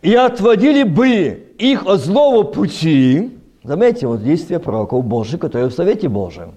и 0.00 0.14
отводили 0.14 0.84
бы 0.84 1.54
их 1.58 1.86
от 1.86 1.98
злого 1.98 2.44
пути, 2.44 3.39
заметьте, 3.62 4.06
вот 4.06 4.22
действия 4.22 4.58
пророков 4.58 5.04
Божьих, 5.04 5.40
которые 5.40 5.68
в 5.68 5.74
Совете 5.74 6.08
Божьем, 6.08 6.52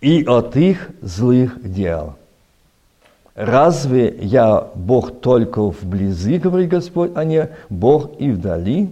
и 0.00 0.24
от 0.24 0.56
их 0.56 0.90
злых 1.02 1.60
дел. 1.62 2.14
Разве 3.34 4.18
я 4.20 4.68
Бог 4.74 5.20
только 5.20 5.62
вблизи, 5.62 6.38
говорит 6.38 6.68
Господь, 6.68 7.12
а 7.14 7.24
не 7.24 7.48
Бог 7.68 8.10
и 8.18 8.30
вдали? 8.30 8.90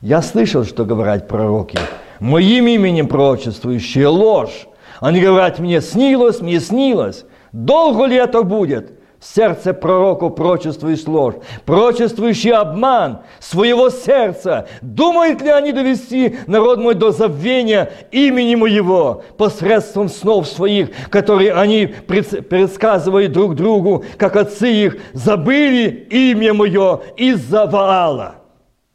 Я 0.00 0.22
слышал, 0.22 0.64
что 0.64 0.84
говорят 0.84 1.26
пророки, 1.26 1.78
моим 2.20 2.66
именем 2.66 3.08
пророчествующие 3.08 4.06
ложь. 4.06 4.68
Они 5.00 5.20
говорят 5.20 5.58
мне, 5.58 5.80
снилось, 5.80 6.40
мне 6.40 6.60
снилось. 6.60 7.24
Долго 7.52 8.04
ли 8.04 8.16
это 8.16 8.42
будет? 8.42 8.95
Сердце 9.34 9.74
пророку 9.74 10.30
прочествуешь 10.30 11.06
ложь, 11.06 11.34
прочествующий 11.64 12.52
обман 12.52 13.20
своего 13.40 13.90
сердца. 13.90 14.68
Думают 14.82 15.42
ли 15.42 15.50
они 15.50 15.72
довести 15.72 16.36
народ 16.46 16.78
мой 16.78 16.94
до 16.94 17.10
забвения 17.10 17.90
имени 18.12 18.54
моего 18.54 19.22
посредством 19.36 20.08
снов 20.08 20.46
своих, 20.46 20.90
которые 21.10 21.52
они 21.54 21.86
предсказывают 21.86 23.32
друг 23.32 23.56
другу, 23.56 24.04
как 24.16 24.36
отцы 24.36 24.70
их 24.70 24.96
забыли 25.12 26.06
имя 26.10 26.54
мое 26.54 27.00
из-за 27.16 27.66
Ваала. 27.66 28.36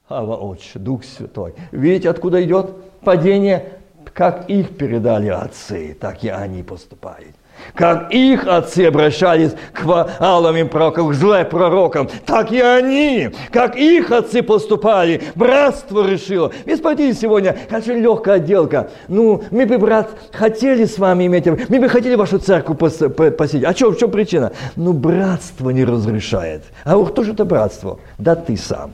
Ава 0.08 0.36
Отче, 0.36 0.80
Дух 0.80 1.04
Святой. 1.04 1.54
Видите, 1.72 2.10
откуда 2.10 2.44
идет 2.44 2.72
падение? 3.04 3.74
Как 4.14 4.50
их 4.50 4.78
передали 4.78 5.30
отцы, 5.30 5.96
так 6.00 6.24
и 6.24 6.30
они 6.30 6.64
поступают. 6.64 7.36
Как 7.74 8.14
их 8.14 8.48
отцы 8.48 8.86
обращались 8.86 9.52
к 9.74 9.84
вааловым 9.84 10.70
пророкам, 10.70 11.10
к 11.10 11.14
злым 11.14 11.46
пророкам, 11.46 12.10
так 12.26 12.52
и 12.52 12.60
они, 12.60 13.30
как 13.52 13.76
их 13.76 14.12
отцы 14.12 14.44
поступали, 14.44 15.22
братство 15.36 16.08
решило. 16.08 16.52
Смотрите 16.76 17.20
сегодня, 17.20 17.58
очень 17.72 18.00
легкая 18.00 18.36
отделка. 18.36 18.90
Ну, 19.08 19.44
мы 19.52 19.66
бы, 19.66 19.78
брат, 19.78 20.10
хотели 20.32 20.86
с 20.86 20.98
вами 20.98 21.28
иметь, 21.28 21.46
мы 21.46 21.80
бы 21.80 21.90
хотели 21.90 22.16
вашу 22.16 22.40
церковь 22.40 22.78
посетить. 22.78 23.64
А 23.64 23.74
что, 23.74 23.92
в 23.92 23.98
чем 23.98 24.12
причина? 24.12 24.52
Ну, 24.76 24.94
братство 24.94 25.70
не 25.70 25.86
разрешает. 25.86 26.64
А 26.84 26.98
вот 26.98 27.12
кто 27.12 27.24
же 27.24 27.34
это 27.34 27.46
братство? 27.46 28.00
Да 28.18 28.36
ты 28.36 28.58
сам. 28.58 28.92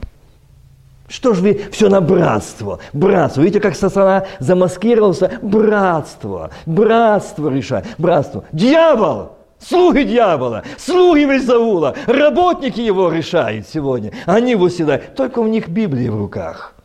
Что 1.07 1.33
ж 1.33 1.39
вы 1.39 1.61
все 1.71 1.89
на 1.89 2.01
братство? 2.01 2.79
Братство. 2.91 3.41
Видите, 3.41 3.61
как 3.61 3.75
сатана 3.75 4.25
замаскировался? 4.39 5.39
Братство. 5.41 6.51
Братство 6.65 7.49
решает. 7.49 7.85
Братство. 7.97 8.43
Дьявол! 8.51 9.31
Слуги 9.59 10.03
дьявола, 10.03 10.63
слуги 10.77 11.25
Вельзаула, 11.25 11.95
работники 12.05 12.79
его 12.79 13.11
решают 13.11 13.67
сегодня. 13.67 14.11
Они 14.27 14.55
восседают. 14.55 15.15
Только 15.15 15.39
у 15.39 15.47
них 15.47 15.67
Библия 15.67 16.11
в 16.11 16.17
руках. 16.17 16.75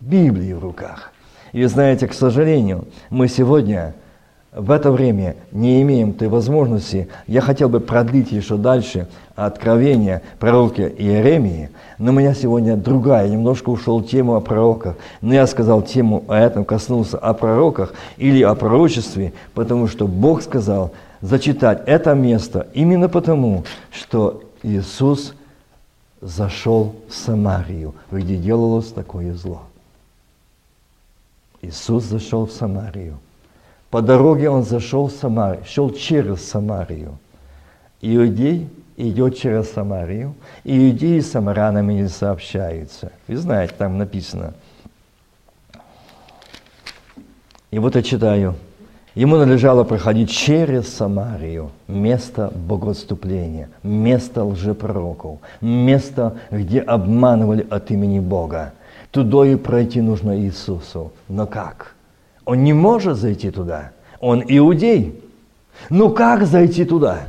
Библия 0.00 0.56
в 0.56 0.62
руках. 0.62 1.12
И 1.52 1.62
знаете, 1.64 2.08
к 2.08 2.14
сожалению, 2.14 2.86
мы 3.10 3.28
сегодня 3.28 3.94
в 4.52 4.70
это 4.70 4.92
время 4.92 5.36
не 5.50 5.80
имеем 5.80 6.12
той 6.12 6.28
возможности, 6.28 7.08
я 7.26 7.40
хотел 7.40 7.70
бы 7.70 7.80
продлить 7.80 8.32
еще 8.32 8.58
дальше 8.58 9.08
откровение 9.34 10.20
пророка 10.38 10.86
Иеремии, 10.86 11.70
но 11.98 12.12
у 12.12 12.14
меня 12.14 12.34
сегодня 12.34 12.76
другая, 12.76 13.28
немножко 13.28 13.70
ушел 13.70 14.02
тему 14.02 14.36
о 14.36 14.40
пророках, 14.40 14.96
но 15.22 15.32
я 15.32 15.46
сказал 15.46 15.80
тему 15.80 16.24
о 16.28 16.36
этом, 16.36 16.66
коснулся 16.66 17.16
о 17.16 17.32
пророках 17.32 17.94
или 18.18 18.42
о 18.42 18.54
пророчестве, 18.54 19.32
потому 19.54 19.88
что 19.88 20.06
Бог 20.06 20.42
сказал 20.42 20.92
зачитать 21.22 21.82
это 21.86 22.14
место 22.14 22.66
именно 22.74 23.08
потому, 23.08 23.64
что 23.90 24.42
Иисус 24.62 25.32
зашел 26.20 26.94
в 27.08 27.14
Самарию, 27.14 27.94
где 28.10 28.36
делалось 28.36 28.92
такое 28.92 29.32
зло. 29.32 29.62
Иисус 31.62 32.04
зашел 32.04 32.44
в 32.44 32.52
Самарию. 32.52 33.18
По 33.92 34.00
дороге 34.00 34.48
он 34.48 34.62
зашел 34.62 35.08
в 35.08 35.12
Самарию, 35.12 35.62
шел 35.66 35.90
через 35.90 36.42
Самарию. 36.48 37.18
Иудей 38.00 38.70
идет 38.96 39.36
через 39.36 39.70
Самарию, 39.70 40.34
иудеи 40.64 41.20
с 41.20 41.32
самарянами 41.32 41.92
не 41.92 42.08
сообщаются. 42.08 43.12
Вы 43.28 43.36
знаете, 43.36 43.74
там 43.76 43.98
написано. 43.98 44.54
И 47.70 47.78
вот 47.78 47.94
я 47.94 48.02
читаю. 48.02 48.54
Ему 49.14 49.36
надлежало 49.36 49.84
проходить 49.84 50.30
через 50.30 50.88
Самарию, 50.88 51.70
место 51.86 52.50
богоотступления, 52.50 53.68
место 53.82 54.42
лжепророков, 54.42 55.40
место, 55.60 56.38
где 56.50 56.80
обманывали 56.80 57.66
от 57.68 57.90
имени 57.90 58.20
Бога. 58.20 58.72
Туда 59.10 59.46
и 59.46 59.56
пройти 59.56 60.00
нужно 60.00 60.40
Иисусу. 60.40 61.12
Но 61.28 61.46
как? 61.46 61.91
Он 62.44 62.64
не 62.64 62.72
может 62.72 63.16
зайти 63.16 63.50
туда. 63.50 63.92
Он 64.20 64.42
иудей. 64.46 65.20
Ну 65.90 66.10
как 66.10 66.46
зайти 66.46 66.84
туда? 66.84 67.20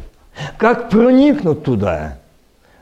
Как 0.58 0.89
проникнуть 0.89 1.63
туда? 1.63 2.17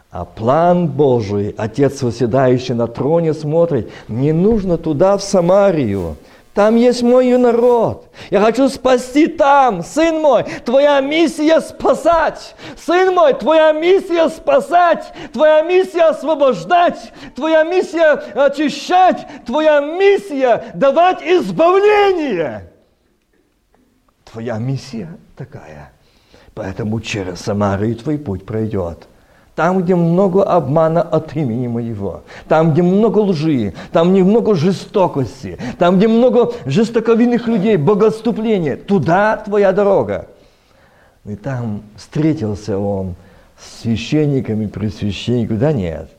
А 0.09 0.25
план 0.25 0.87
Божий, 0.87 1.55
Отец, 1.57 2.01
восседающий 2.01 2.75
на 2.75 2.87
троне, 2.87 3.33
смотрит, 3.33 3.89
не 4.09 4.33
нужно 4.33 4.77
туда, 4.77 5.17
в 5.17 5.23
Самарию. 5.23 6.17
Там 6.53 6.75
есть 6.75 7.01
мой 7.01 7.37
народ. 7.37 8.09
Я 8.29 8.41
хочу 8.41 8.67
спасти 8.67 9.27
там. 9.27 9.83
Сын 9.83 10.19
мой, 10.19 10.43
твоя 10.65 10.99
миссия 10.99 11.61
спасать. 11.61 12.55
Сын 12.77 13.15
мой, 13.15 13.33
твоя 13.33 13.71
миссия 13.71 14.27
спасать. 14.27 15.13
Твоя 15.31 15.61
миссия 15.61 16.09
освобождать. 16.09 17.13
Твоя 17.35 17.63
миссия 17.63 18.11
очищать. 18.35 19.25
Твоя 19.45 19.79
миссия 19.79 20.71
давать 20.73 21.23
избавление. 21.23 22.69
Твоя 24.25 24.57
миссия 24.57 25.17
такая. 25.37 25.93
Поэтому 26.53 26.99
через 26.99 27.39
Самарию 27.39 27.95
твой 27.95 28.17
путь 28.17 28.45
пройдет. 28.45 29.07
Там, 29.55 29.83
где 29.83 29.95
много 29.95 30.43
обмана 30.43 31.01
от 31.01 31.35
имени 31.35 31.67
моего, 31.67 32.21
там, 32.47 32.71
где 32.71 32.81
много 32.81 33.19
лжи, 33.19 33.73
там, 33.91 34.13
где 34.13 34.23
много 34.23 34.55
жестокости, 34.55 35.57
там, 35.77 35.97
где 35.97 36.07
много 36.07 36.53
жестоковинных 36.65 37.47
людей, 37.47 37.75
богоотступления, 37.75 38.77
туда 38.77 39.37
твоя 39.37 39.73
дорога. 39.73 40.27
И 41.25 41.35
там 41.35 41.83
встретился 41.97 42.77
он 42.77 43.15
с 43.59 43.81
священниками, 43.81 44.67
пресвященниками, 44.67 45.57
да 45.57 45.73
нет, 45.73 46.09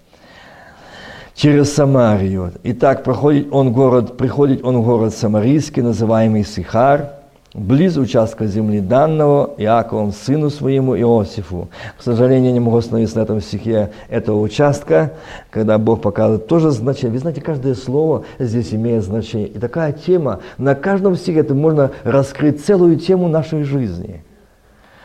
через 1.34 1.72
Самарию. 1.72 2.52
И 2.62 2.74
так 2.74 3.02
проходит 3.02 3.48
он 3.50 3.72
город, 3.72 4.18
приходит 4.18 4.62
он 4.62 4.78
в 4.78 4.84
город 4.84 5.14
Самарийский, 5.14 5.82
называемый 5.82 6.44
Сихар, 6.44 7.21
близ 7.54 7.96
участка 7.96 8.46
земли 8.46 8.80
данного 8.80 9.54
Иаковом 9.58 10.12
сыну 10.12 10.48
своему 10.50 10.96
Иосифу. 10.96 11.68
К 11.98 12.02
сожалению, 12.02 12.52
не 12.52 12.60
могу 12.60 12.76
остановиться 12.76 13.18
на 13.18 13.22
этом 13.22 13.40
стихе 13.40 13.90
этого 14.08 14.40
участка, 14.40 15.12
когда 15.50 15.78
Бог 15.78 16.00
показывает 16.00 16.46
тоже 16.46 16.70
значение. 16.70 17.12
Вы 17.12 17.18
знаете, 17.18 17.40
каждое 17.40 17.74
слово 17.74 18.24
здесь 18.38 18.72
имеет 18.72 19.04
значение. 19.04 19.48
И 19.48 19.58
такая 19.58 19.92
тема, 19.92 20.40
на 20.56 20.74
каждом 20.74 21.16
стихе 21.16 21.40
это 21.40 21.54
можно 21.54 21.90
раскрыть 22.04 22.64
целую 22.64 22.96
тему 22.96 23.28
нашей 23.28 23.64
жизни. 23.64 24.22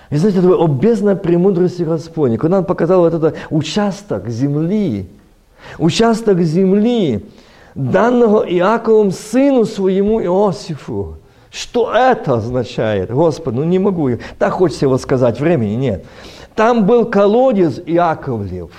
И 0.10 0.16
знаете, 0.16 0.40
это 0.40 0.56
о 0.56 0.68
бездна 0.68 1.18
премудрости 1.18 1.84
Господней. 1.84 2.38
Когда 2.38 2.60
Он 2.60 2.66
показал 2.66 3.02
вот 3.02 3.14
этот 3.14 3.36
участок 3.50 4.30
земли, 4.30 5.10
участок 5.78 6.40
земли, 6.40 7.26
данного 7.76 8.44
Иаковом 8.50 9.12
сыну 9.12 9.66
своему 9.66 10.22
Иосифу. 10.22 11.18
Что 11.58 11.92
это 11.92 12.36
означает? 12.36 13.10
Господи, 13.10 13.56
ну 13.56 13.64
не 13.64 13.80
могу. 13.80 14.12
Так 14.38 14.54
хочется 14.54 14.86
его 14.86 15.00
сказать, 15.00 15.40
времени 15.40 15.74
нет. 15.74 16.06
Там 16.54 16.86
был 16.86 17.10
колодец 17.10 17.80
Иаковлев. 17.84 18.70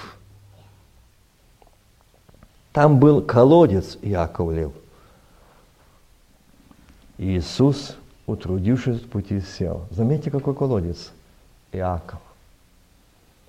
Там 2.72 3.00
был 3.00 3.20
колодец 3.20 3.98
Иаковлев. 4.00 4.70
Иисус, 7.18 7.96
утрудившись 8.28 9.00
в 9.00 9.08
пути, 9.08 9.40
сел. 9.40 9.86
Заметьте, 9.90 10.30
какой 10.30 10.54
колодец? 10.54 11.10
Иаков, 11.72 12.20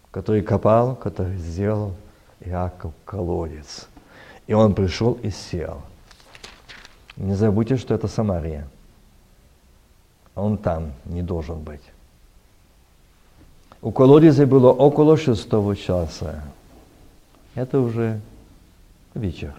который 0.09 0.41
копал, 0.41 0.95
который 0.95 1.37
сделал 1.37 1.93
Иаков 2.39 2.93
колодец. 3.05 3.87
И 4.47 4.53
он 4.53 4.73
пришел 4.73 5.19
и 5.21 5.29
сел. 5.29 5.83
Не 7.15 7.35
забудьте, 7.35 7.77
что 7.77 7.93
это 7.93 8.07
Самария. 8.07 8.67
Он 10.39 10.57
там 10.57 10.93
не 11.05 11.21
должен 11.21 11.59
быть. 11.59 11.81
У 13.81 13.91
колодезя 13.91 14.45
было 14.45 14.71
около 14.71 15.17
шестого 15.17 15.75
часа. 15.75 16.43
Это 17.55 17.79
уже 17.79 18.19
вечер. 19.13 19.53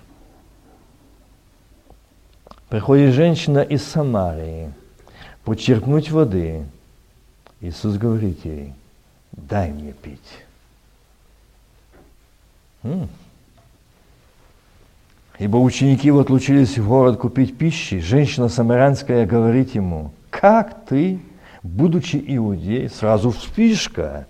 Приходит 2.69 3.15
женщина 3.15 3.61
из 3.61 3.83
Самарии 3.85 4.73
почерпнуть 5.45 6.11
воды. 6.11 6.65
Иисус 7.61 7.97
говорит 7.97 8.45
ей, 8.45 8.73
дай 9.33 9.73
мне 9.73 9.93
пить. 9.93 10.45
М-м. 12.83 13.09
Ибо 15.39 15.57
ученики 15.57 16.07
его 16.07 16.21
отлучились 16.21 16.79
в 16.79 16.87
город 16.87 17.19
купить 17.19 17.57
пищи. 17.57 17.99
Женщина 17.99 18.49
самарянская 18.49 19.27
говорит 19.27 19.75
ему, 19.75 20.13
как 20.31 20.87
ты, 20.87 21.21
будучи 21.63 22.23
иудей, 22.27 22.89
сразу 22.89 23.31
вспишка? 23.31 24.27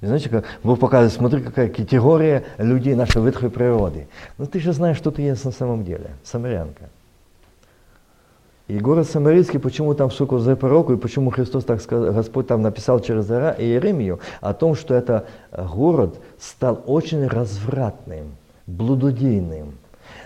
Знаете, 0.00 0.28
как 0.28 0.44
Бог 0.62 0.78
показывает, 0.78 1.12
смотри, 1.12 1.42
какая 1.42 1.68
категория 1.68 2.44
людей 2.58 2.94
нашей 2.94 3.22
ветхой 3.22 3.50
природы. 3.50 4.06
Но 4.38 4.46
ты 4.46 4.60
же 4.60 4.72
знаешь, 4.72 4.96
что 4.96 5.10
ты 5.10 5.22
есть 5.22 5.44
на 5.44 5.50
самом 5.50 5.84
деле, 5.84 6.10
самарянка. 6.22 6.88
И 8.68 8.78
город 8.78 9.08
Самарийский, 9.08 9.58
почему 9.58 9.94
там 9.94 10.10
столько 10.10 10.38
за 10.38 10.54
пророку, 10.54 10.92
и 10.92 10.98
почему 10.98 11.30
Христос, 11.30 11.64
так 11.64 11.80
сказал, 11.80 12.12
Господь 12.12 12.48
там 12.48 12.60
написал 12.60 13.00
через 13.00 13.30
Иеремию 13.30 14.20
о 14.42 14.52
том, 14.52 14.74
что 14.74 14.94
этот 14.94 15.26
город 15.50 16.20
стал 16.38 16.82
очень 16.86 17.26
развратным, 17.26 18.36
блудодейным, 18.66 19.78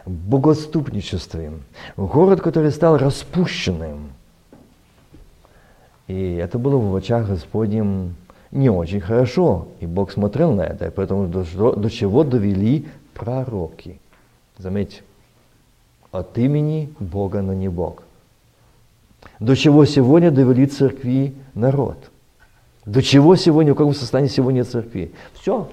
богоступничеством. 0.04 1.62
Город, 1.96 2.40
который 2.40 2.72
стал 2.72 2.98
распущенным. 2.98 4.10
И 6.08 6.34
это 6.34 6.58
было 6.58 6.76
в 6.76 6.94
очах 6.96 7.28
Господним 7.28 8.14
не 8.50 8.70
очень 8.70 9.00
хорошо. 9.00 9.68
И 9.80 9.86
Бог 9.86 10.12
смотрел 10.12 10.52
на 10.52 10.62
это, 10.62 10.90
поэтому 10.90 11.26
до, 11.26 11.72
до 11.72 11.90
чего 11.90 12.24
довели 12.24 12.86
пророки. 13.14 13.98
Заметьте, 14.58 15.02
от 16.10 16.36
имени 16.38 16.92
Бога, 17.00 17.42
но 17.42 17.54
не 17.54 17.68
Бог. 17.68 18.02
До 19.40 19.56
чего 19.56 19.84
сегодня 19.84 20.30
довели 20.30 20.66
церкви 20.66 21.34
народ. 21.54 21.96
До 22.84 23.02
чего 23.02 23.36
сегодня, 23.36 23.72
в 23.72 23.76
каком 23.76 23.94
состоянии 23.94 24.28
сегодня 24.28 24.64
церкви. 24.64 25.12
Все, 25.34 25.68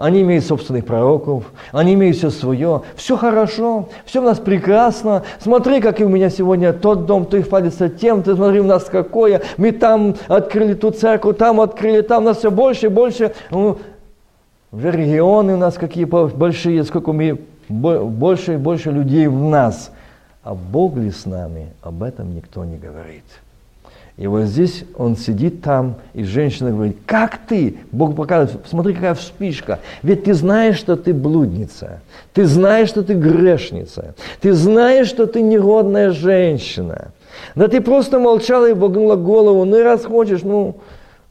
они 0.00 0.22
имеют 0.22 0.46
собственных 0.46 0.86
пророков, 0.86 1.44
они 1.72 1.92
имеют 1.92 2.16
все 2.16 2.30
свое, 2.30 2.80
все 2.96 3.18
хорошо, 3.18 3.90
все 4.06 4.20
у 4.20 4.24
нас 4.24 4.38
прекрасно. 4.38 5.24
Смотри, 5.38 5.82
как 5.82 6.00
и 6.00 6.04
у 6.04 6.08
меня 6.08 6.30
сегодня 6.30 6.72
тот 6.72 7.04
дом, 7.04 7.24
их 7.24 7.48
хвалится 7.48 7.90
тем, 7.90 8.22
ты 8.22 8.34
смотри, 8.34 8.60
у 8.60 8.64
нас 8.64 8.84
какое, 8.84 9.42
мы 9.58 9.72
там 9.72 10.16
открыли 10.26 10.72
ту 10.72 10.90
церковь, 10.90 11.36
там 11.36 11.60
открыли, 11.60 12.00
там 12.00 12.22
у 12.22 12.26
нас 12.26 12.38
все 12.38 12.50
больше 12.50 12.86
и 12.86 12.88
больше. 12.88 13.34
Ну, 13.50 13.76
уже 14.72 14.90
регионы 14.90 15.52
у 15.52 15.58
нас 15.58 15.74
какие 15.74 16.06
большие, 16.06 16.82
сколько 16.84 17.12
мы, 17.12 17.38
больше 17.68 18.54
и 18.54 18.56
больше 18.56 18.90
людей 18.92 19.26
в 19.26 19.42
нас. 19.42 19.92
А 20.42 20.54
Бог 20.54 20.96
ли 20.96 21.10
с 21.10 21.26
нами, 21.26 21.74
об 21.82 22.02
этом 22.02 22.34
никто 22.34 22.64
не 22.64 22.78
говорит. 22.78 23.24
И 24.20 24.26
вот 24.26 24.42
здесь 24.42 24.84
он 24.98 25.16
сидит 25.16 25.62
там, 25.62 25.94
и 26.12 26.24
женщина 26.24 26.72
говорит, 26.72 26.98
как 27.06 27.38
ты? 27.48 27.78
Бог 27.90 28.14
показывает, 28.14 28.66
смотри, 28.68 28.92
какая 28.92 29.14
вспышка. 29.14 29.78
Ведь 30.02 30.24
ты 30.24 30.34
знаешь, 30.34 30.76
что 30.76 30.96
ты 30.96 31.14
блудница. 31.14 32.02
Ты 32.34 32.44
знаешь, 32.44 32.90
что 32.90 33.02
ты 33.02 33.14
грешница. 33.14 34.14
Ты 34.42 34.52
знаешь, 34.52 35.08
что 35.08 35.26
ты 35.26 35.40
негодная 35.40 36.10
женщина. 36.10 37.12
Да 37.54 37.66
ты 37.66 37.80
просто 37.80 38.18
молчала 38.18 38.68
и 38.68 38.74
богнула 38.74 39.16
голову. 39.16 39.64
Ну 39.64 39.78
и 39.78 39.82
раз 39.82 40.04
хочешь, 40.04 40.42
ну, 40.42 40.76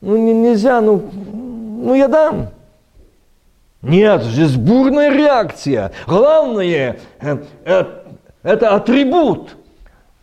ну 0.02 0.18
нельзя, 0.18 0.82
ну, 0.82 1.04
ну 1.14 1.94
я 1.94 2.08
дам. 2.08 2.48
Нет, 3.84 4.24
здесь 4.24 4.56
бурная 4.56 5.14
реакция. 5.14 5.92
Главное, 6.08 6.98
э, 7.22 7.38
э, 7.66 7.84
это 8.42 8.74
атрибут. 8.74 9.58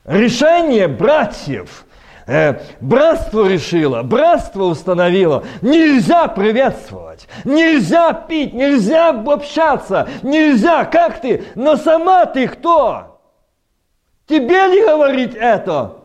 Решение 0.04 0.88
братьев– 0.88 1.84
э, 2.26 2.60
братство 2.80 3.46
решило, 3.46 4.02
братство 4.02 4.64
установило. 4.64 5.44
Нельзя 5.62 6.28
приветствовать, 6.28 7.28
нельзя 7.44 8.12
пить, 8.12 8.54
нельзя 8.54 9.10
общаться, 9.10 10.08
нельзя. 10.22 10.84
Как 10.84 11.20
ты? 11.20 11.44
Но 11.54 11.76
сама 11.76 12.26
ты 12.26 12.48
кто? 12.48 13.20
Тебе 14.26 14.66
ли 14.68 14.82
говорить 14.82 15.34
это? 15.34 15.98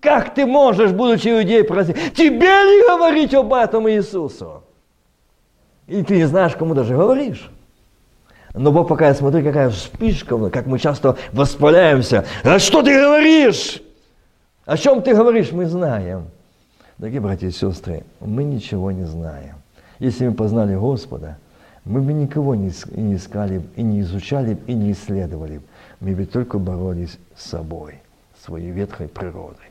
Как 0.00 0.34
ты 0.34 0.46
можешь, 0.46 0.92
будучи 0.92 1.28
иудей, 1.28 1.64
просить? 1.64 2.14
Тебе 2.14 2.46
ли 2.46 2.88
говорить 2.88 3.34
об 3.34 3.52
этом 3.52 3.88
Иисусу? 3.90 4.62
И 5.86 6.02
ты 6.02 6.16
не 6.16 6.24
знаешь, 6.24 6.52
кому 6.52 6.74
даже 6.74 6.94
говоришь. 6.94 7.50
Но 8.54 8.72
Бог 8.72 8.88
пока 8.88 9.08
я 9.08 9.14
смотрю, 9.14 9.44
какая 9.44 9.68
вспышка, 9.68 10.48
как 10.48 10.66
мы 10.66 10.78
часто 10.78 11.16
воспаляемся. 11.32 12.24
А 12.42 12.58
что 12.58 12.82
ты 12.82 12.98
говоришь? 12.98 13.82
О 14.66 14.76
чем 14.76 15.00
ты 15.00 15.14
говоришь, 15.14 15.52
мы 15.52 15.66
знаем. 15.66 16.26
Дорогие 16.98 17.20
братья 17.20 17.46
и 17.46 17.52
сестры, 17.52 18.02
мы 18.20 18.42
ничего 18.42 18.90
не 18.90 19.04
знаем. 19.04 19.54
Если 20.00 20.26
мы 20.26 20.34
познали 20.34 20.74
Господа, 20.74 21.38
мы 21.84 22.02
бы 22.02 22.12
никого 22.12 22.56
не 22.56 22.68
искали, 22.68 23.62
и 23.76 23.82
не 23.82 24.00
изучали, 24.00 24.58
и 24.66 24.74
не 24.74 24.90
исследовали. 24.90 25.60
Мы 26.00 26.16
бы 26.16 26.26
только 26.26 26.58
боролись 26.58 27.16
с 27.36 27.48
собой, 27.48 28.00
своей 28.44 28.72
ветхой 28.72 29.06
природой. 29.06 29.70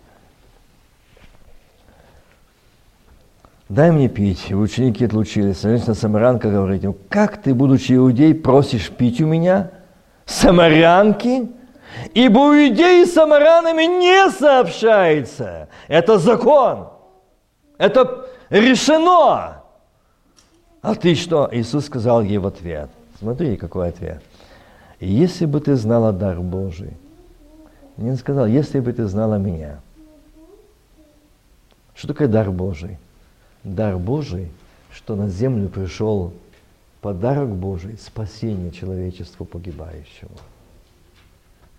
Дай 3.67 3.91
мне 3.91 4.07
пить. 4.07 4.53
Ученики 4.53 5.05
отлучились. 5.05 5.61
Женщина 5.61 5.93
самарянка 5.93 6.49
говорит 6.49 6.83
ему, 6.83 6.95
как 7.09 7.41
ты, 7.41 7.53
будучи 7.53 7.93
иудей, 7.93 8.33
просишь 8.33 8.91
пить 8.91 9.19
у 9.19 9.25
меня? 9.25 9.71
Самарянки? 10.25 11.49
Ибо 12.13 12.39
у 12.39 12.53
иудеи 12.53 13.05
с 13.05 13.13
самарянами 13.13 13.83
не 13.83 14.29
сообщается. 14.31 15.69
Это 15.87 16.17
закон. 16.17 16.89
Это 17.77 18.27
решено. 18.49 19.63
А 20.81 20.95
ты 20.95 21.15
что? 21.15 21.49
Иисус 21.51 21.85
сказал 21.85 22.21
ей 22.21 22.37
в 22.37 22.47
ответ. 22.47 22.89
Смотри, 23.19 23.57
какой 23.57 23.89
ответ. 23.89 24.21
Если 24.99 25.45
бы 25.45 25.59
ты 25.59 25.75
знала 25.75 26.11
дар 26.13 26.39
Божий. 26.39 26.93
Не 27.97 28.15
сказал, 28.15 28.45
если 28.45 28.79
бы 28.79 28.91
ты 28.91 29.05
знала 29.05 29.35
меня. 29.35 29.79
Что 31.95 32.09
такое 32.09 32.27
дар 32.27 32.51
Божий? 32.51 32.97
Дар 33.63 33.97
Божий, 33.97 34.51
что 34.91 35.15
на 35.15 35.29
землю 35.29 35.69
пришел 35.69 36.33
подарок 37.01 37.49
Божий, 37.49 37.97
спасение 37.97 38.71
человечеству 38.71 39.45
погибающего 39.45 40.31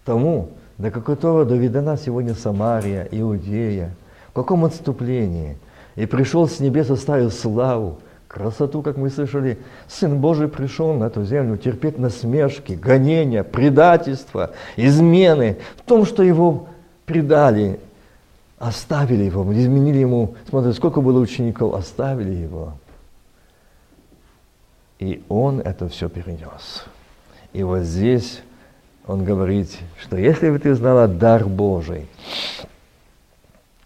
тому, 0.06 0.48
до 0.78 0.90
которого 0.90 1.44
доведена 1.44 1.98
сегодня 1.98 2.34
Самария, 2.34 3.06
Иудея, 3.10 3.90
в 4.30 4.32
каком 4.32 4.64
отступлении. 4.64 5.58
И 5.96 6.06
пришел 6.06 6.48
с 6.48 6.60
небес, 6.60 6.88
оставил 6.90 7.30
славу, 7.30 7.98
красоту, 8.28 8.82
как 8.82 8.96
мы 8.96 9.10
слышали. 9.10 9.58
Сын 9.88 10.18
Божий 10.18 10.48
пришел 10.48 10.94
на 10.94 11.04
эту 11.04 11.24
землю 11.24 11.56
терпеть 11.56 11.98
насмешки, 11.98 12.72
гонения, 12.72 13.42
предательства, 13.42 14.52
измены 14.76 15.58
в 15.76 15.82
том, 15.82 16.06
что 16.06 16.22
его 16.22 16.68
предали, 17.04 17.80
оставили 18.58 19.24
его, 19.24 19.42
изменили 19.52 19.98
ему, 19.98 20.34
смотрите, 20.48 20.76
сколько 20.76 21.00
было 21.00 21.18
учеников, 21.18 21.74
оставили 21.74 22.32
его. 22.32 22.74
И 24.98 25.22
он 25.28 25.60
это 25.60 25.88
все 25.88 26.08
перенес. 26.08 26.84
И 27.52 27.62
вот 27.62 27.80
здесь 27.80 28.42
он 29.06 29.24
говорит, 29.24 29.78
что 30.00 30.16
если 30.16 30.50
бы 30.50 30.58
ты 30.58 30.74
знала 30.74 31.06
дар 31.06 31.46
Божий, 31.46 32.08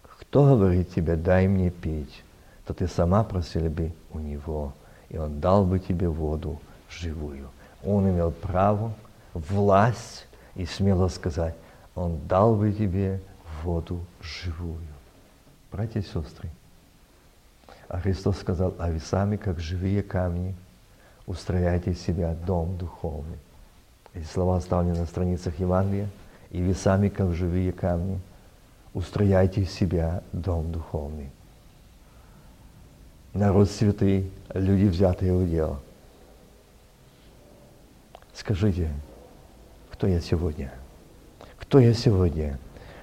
кто 0.03 0.57
говорит 0.57 0.93
тебе, 0.93 1.15
дай 1.15 1.47
мне 1.47 1.69
пить, 1.69 2.23
то 2.65 2.73
ты 2.73 2.87
сама 2.87 3.23
просила 3.23 3.69
бы 3.69 3.91
у 4.11 4.19
него, 4.19 4.73
и 5.09 5.17
он 5.17 5.39
дал 5.39 5.65
бы 5.65 5.79
тебе 5.79 6.07
воду 6.07 6.59
живую. 6.89 7.49
Он 7.83 8.09
имел 8.09 8.31
право, 8.31 8.93
власть 9.33 10.25
и 10.55 10.65
смело 10.65 11.07
сказать, 11.07 11.55
он 11.95 12.19
дал 12.27 12.55
бы 12.55 12.71
тебе 12.71 13.21
воду 13.63 13.99
живую. 14.21 14.79
Братья 15.71 15.99
и 15.99 16.03
сестры, 16.03 16.49
а 17.87 17.99
Христос 17.99 18.39
сказал, 18.39 18.73
а 18.79 18.89
вы 18.89 18.99
сами, 18.99 19.37
как 19.37 19.59
живые 19.59 20.01
камни, 20.01 20.55
устрояйте 21.27 21.93
себя 21.93 22.33
дом 22.33 22.77
духовный. 22.77 23.37
Эти 24.13 24.25
слова 24.25 24.57
оставлены 24.57 24.99
на 24.99 25.05
страницах 25.05 25.57
Евангелия. 25.59 26.07
И 26.51 26.61
вы 26.61 26.73
сами, 26.73 27.07
как 27.07 27.33
живые 27.33 27.71
камни, 27.71 28.19
устрояйте 28.93 29.65
себя 29.65 30.21
дом 30.33 30.71
духовный. 30.71 31.29
Народ 33.33 33.69
святый, 33.71 34.29
люди, 34.53 34.85
взятые 34.85 35.33
в 35.33 35.49
дело. 35.49 35.79
Скажите, 38.33 38.89
кто 39.91 40.07
я 40.07 40.19
сегодня? 40.19 40.73
Кто 41.57 41.79
я 41.79 41.93
сегодня? 41.93 42.59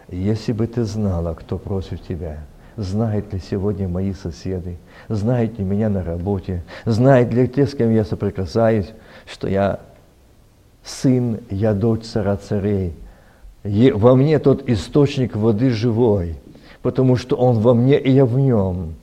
Если 0.08 0.52
бы 0.52 0.66
ты 0.66 0.84
знала, 0.84 1.32
кто 1.32 1.56
просит 1.56 2.02
тебя, 2.02 2.44
знают 2.76 3.32
ли 3.32 3.40
сегодня 3.40 3.88
мои 3.88 4.12
соседи, 4.12 4.76
знают 5.08 5.58
ли 5.58 5.64
меня 5.64 5.88
на 5.88 6.04
работе, 6.04 6.62
знают 6.84 7.32
ли 7.32 7.48
те, 7.48 7.66
с 7.66 7.74
кем 7.74 7.94
я 7.94 8.04
соприкасаюсь, 8.04 8.92
что 9.24 9.48
я 9.48 9.80
сын, 10.88 11.38
я 11.50 11.74
дочь 11.74 12.02
цара 12.02 12.36
царей. 12.36 12.92
И 13.64 13.90
во 13.90 14.14
мне 14.14 14.38
тот 14.38 14.68
источник 14.68 15.36
воды 15.36 15.70
живой, 15.70 16.36
потому 16.82 17.16
что 17.16 17.36
он 17.36 17.58
во 17.58 17.74
мне, 17.74 17.98
и 17.98 18.10
я 18.10 18.24
в 18.24 18.38
нем. 18.38 18.94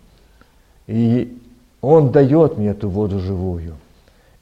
И 0.88 1.38
он 1.82 2.12
дает 2.12 2.58
мне 2.58 2.70
эту 2.70 2.90
воду 2.90 3.20
живую. 3.20 3.74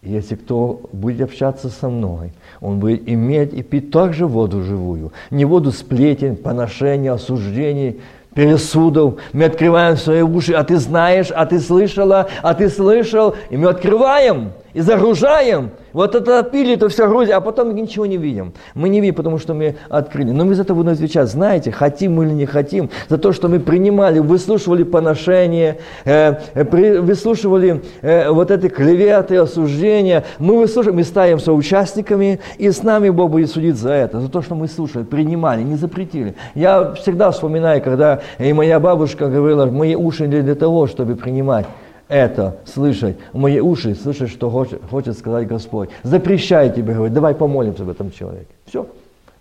И 0.02 0.12
если 0.12 0.36
кто 0.36 0.82
будет 0.92 1.22
общаться 1.22 1.70
со 1.70 1.90
мной, 1.90 2.34
он 2.60 2.80
будет 2.80 3.08
иметь 3.08 3.54
и 3.54 3.64
пить 3.64 3.92
также 3.92 4.28
воду 4.28 4.64
живую. 4.64 5.14
Не 5.32 5.46
воду 5.46 5.72
сплетен, 5.72 6.36
поношений, 6.36 7.10
осуждений, 7.10 8.02
пересудов. 8.34 9.16
Мы 9.32 9.46
открываем 9.46 9.96
свои 9.96 10.22
уши, 10.22 10.54
а 10.54 10.64
ты 10.64 10.78
знаешь, 10.78 11.32
а 11.32 11.46
ты 11.46 11.60
слышала, 11.60 12.28
а 12.42 12.54
ты 12.54 12.70
слышал. 12.70 13.36
И 13.50 13.56
мы 13.56 13.70
открываем 13.70 14.52
и 14.74 14.82
загружаем– 14.82 15.72
вот 15.94 16.16
это 16.16 16.42
пили, 16.44 16.76
то 16.76 16.90
все 16.90 17.08
грузим, 17.08 17.36
а 17.36 17.42
потом 17.42 17.74
ничего 17.76 18.06
не 18.08 18.18
видим. 18.18 18.54
Мы 18.74 18.90
не 18.90 19.00
видим, 19.00 19.16
потому 19.16 19.38
что 19.38 19.54
мы 19.54 19.76
открыли. 19.90 20.32
Но 20.32 20.44
мы 20.44 20.56
за 20.56 20.64
это 20.64 20.74
будем 20.74 20.90
отвечать. 20.90 21.30
Знаете, 21.30 21.72
хотим 21.72 22.16
мы 22.16 22.26
или 22.26 22.34
не 22.34 22.46
хотим, 22.48 22.90
за 23.10 23.18
то, 23.18 23.32
что 23.32 23.48
мы 23.48 23.60
принимали, 23.60 24.20
выслушивали 24.20 24.84
поношение, 24.84 25.78
э, 26.04 26.34
при, 26.66 26.98
выслушивали 26.98 27.84
э, 28.02 28.30
вот 28.32 28.50
эти 28.50 28.70
клеветы, 28.70 29.38
осуждения. 29.38 30.24
Мы 30.40 30.58
выслушиваем, 30.58 30.98
мы 30.98 31.04
ставим 31.04 31.40
соучастниками, 31.40 32.40
и 32.58 32.72
с 32.72 32.82
нами 32.82 33.10
Бог 33.10 33.30
будет 33.30 33.52
судить 33.52 33.76
за 33.76 33.92
это, 33.92 34.20
за 34.20 34.30
то, 34.30 34.42
что 34.42 34.56
мы 34.56 34.68
слушали, 34.68 35.04
принимали, 35.04 35.62
не 35.62 35.76
запретили. 35.76 36.34
Я 36.56 36.94
всегда 36.96 37.30
вспоминаю, 37.30 37.82
когда 37.84 38.22
и 38.40 38.52
моя 38.52 38.80
бабушка 38.80 39.28
говорила, 39.28 39.68
мои 39.68 39.96
уши 39.96 40.28
для 40.28 40.56
того, 40.56 40.88
чтобы 40.88 41.16
принимать 41.16 41.68
это 42.08 42.58
слышать, 42.66 43.18
мои 43.34 43.60
уши 43.60 43.96
слышать, 43.96 44.30
что 44.30 44.50
хочет, 44.50 44.82
хочет 44.90 45.18
сказать 45.18 45.48
Господь. 45.48 45.90
Запрещай 46.04 46.72
тебе, 46.72 46.94
говорит, 46.94 47.14
давай 47.14 47.34
помолимся 47.34 47.84
об 47.84 47.90
этом 47.90 48.12
человеке. 48.12 48.48
Все, 48.66 48.88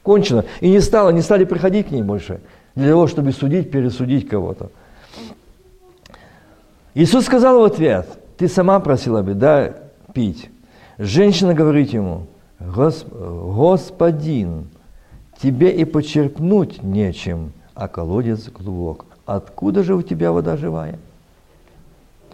кончено. 0.03 0.45
И 0.61 0.71
не 0.71 0.81
стало, 0.81 1.11
не 1.11 1.23
стали 1.23 1.45
приходить 1.45 1.89
к 1.89 1.91
ней 1.91 2.03
больше, 2.03 2.41
для 2.75 2.91
того, 2.91 3.07
чтобы 3.07 3.33
судить, 3.33 3.71
пересудить 3.71 4.29
кого-то. 4.29 4.71
Иисус 6.95 7.25
сказал 7.25 7.61
в 7.61 7.65
ответ, 7.65 8.07
ты 8.37 8.49
сама 8.49 8.81
просила 8.81 9.23
бы, 9.23 9.35
да, 9.35 9.75
пить. 10.13 10.51
Женщина 10.99 11.55
говорит 11.55 11.93
ему, 11.93 12.27
Господин, 13.55 14.69
тебе 15.41 15.73
и 15.73 15.85
почерпнуть 15.85 16.83
нечем, 16.83 17.53
а 17.75 17.89
колодец 17.89 18.49
глубок. 18.49 19.07
Откуда 19.27 19.83
же 19.83 19.95
у 19.95 20.03
тебя 20.03 20.33
вода 20.33 20.57
живая? 20.57 20.99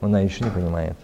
Она 0.01 0.21
еще 0.21 0.45
не 0.45 0.51
понимает. 0.51 0.97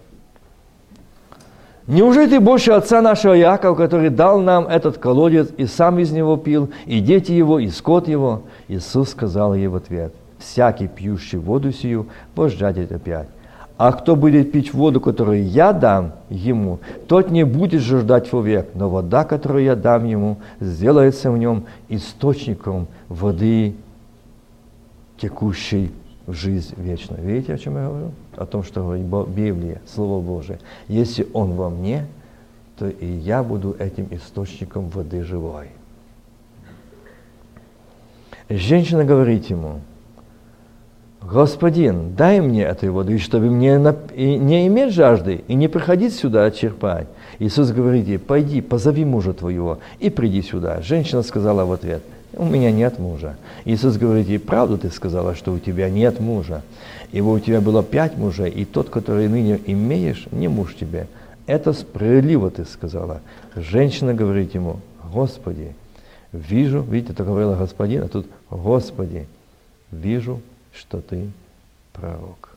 Неужели 1.87 2.31
ты 2.31 2.41
больше 2.41 2.73
отца 2.73 3.03
нашего 3.03 3.35
Якова, 3.35 3.75
который 3.75 4.09
дал 4.09 4.41
нам 4.41 4.67
этот 4.67 4.97
колодец, 4.97 5.51
и 5.59 5.67
сам 5.67 5.99
из 5.99 6.13
него 6.13 6.37
пил, 6.39 6.71
и 6.87 7.01
дети 7.01 7.33
его, 7.33 7.59
и 7.59 7.69
скот 7.69 8.09
его? 8.09 8.43
Иисус 8.69 9.11
сказал 9.11 9.55
ей 9.55 9.67
в 9.67 9.77
ответ, 9.77 10.15
всякий 10.39 10.89
пьющий 10.89 11.39
воду 11.39 11.73
сию, 11.73 12.07
пождать 12.35 12.79
опять. 12.91 13.29
А 13.77 13.93
кто 13.93 14.17
будет 14.17 14.53
пить 14.53 14.73
воду, 14.73 15.01
которую 15.01 15.47
я 15.47 15.73
дам 15.73 16.13
ему, 16.31 16.79
тот 17.09 17.31
не 17.31 17.45
будет 17.45 17.83
жаждать 17.83 18.33
вовек, 18.33 18.69
но 18.75 18.89
вода, 18.89 19.25
которую 19.25 19.65
я 19.65 19.75
дам 19.75 20.05
ему, 20.07 20.39
сделается 20.61 21.31
в 21.31 21.37
нем 21.37 21.65
источником 21.89 22.87
воды, 23.09 23.75
текущей 25.19 25.93
в 26.27 26.33
жизнь 26.33 26.75
вечную. 26.77 27.23
Видите, 27.23 27.55
о 27.55 27.59
чем 27.59 27.77
я 27.77 27.89
говорю? 27.89 28.13
О 28.37 28.47
том, 28.47 28.63
что 28.63 28.83
говорит 28.83 29.07
Библия, 29.29 29.81
Слово 29.87 30.21
Божие. 30.21 30.59
Если 30.89 31.27
Он 31.33 31.53
во 31.53 31.71
мне, 31.71 32.07
то 32.79 32.89
и 32.89 33.07
я 33.07 33.43
буду 33.43 33.77
этим 33.79 34.09
источником 34.11 34.89
воды 34.89 35.23
живой. 35.23 35.69
Женщина 38.49 39.05
говорит 39.05 39.47
ему, 39.47 39.81
Господин, 41.25 42.15
дай 42.15 42.41
мне 42.41 42.65
этой 42.65 42.91
воды, 42.91 43.19
чтобы 43.19 43.47
мне 43.47 43.79
не 44.15 44.67
иметь 44.67 44.93
жажды 44.93 45.43
и 45.49 45.55
не 45.55 45.69
приходить 45.69 46.15
сюда 46.15 46.51
черпать. 46.51 47.07
Иисус 47.39 47.71
говорит 47.71 48.07
ей, 48.07 48.19
пойди, 48.19 48.61
позови 48.61 49.07
мужа 49.07 49.33
твоего 49.33 49.79
и 50.01 50.11
приди 50.11 50.43
сюда. 50.43 50.83
Женщина 50.83 51.23
сказала 51.23 51.65
в 51.65 51.73
ответ, 51.73 52.03
у 52.37 52.45
меня 52.45 52.71
нет 52.71 52.99
мужа. 52.99 53.37
Иисус 53.65 53.97
говорит 53.97 54.29
ей, 54.29 54.39
правду 54.39 54.79
ты 54.79 54.91
сказала, 54.91 55.35
что 55.35 55.53
у 55.53 55.59
тебя 55.59 55.89
нет 55.89 56.21
мужа. 56.21 56.63
Ибо 57.13 57.29
у 57.29 57.39
тебя 57.39 57.61
было 57.61 57.83
пять 57.83 58.17
мужей, 58.17 58.51
и 58.51 58.65
тот, 58.65 58.91
который 58.91 59.29
ныне 59.29 59.61
имеешь, 59.67 60.27
не 60.33 60.49
муж 60.49 60.75
тебе. 60.75 61.07
Это 61.47 61.73
справедливо 61.73 62.51
ты 62.51 62.65
сказала. 62.65 63.21
Женщина 63.55 64.15
говорит 64.15 64.55
ему, 64.55 64.81
Господи, 65.13 65.75
вижу, 66.33 66.81
видите, 66.83 67.13
это 67.13 67.25
говорила 67.25 67.55
Господин, 67.55 68.03
а 68.03 68.09
тут 68.09 68.27
Господи, 68.51 69.27
вижу, 69.91 70.41
что 70.73 71.01
ты 71.01 71.31
пророк. 71.93 72.57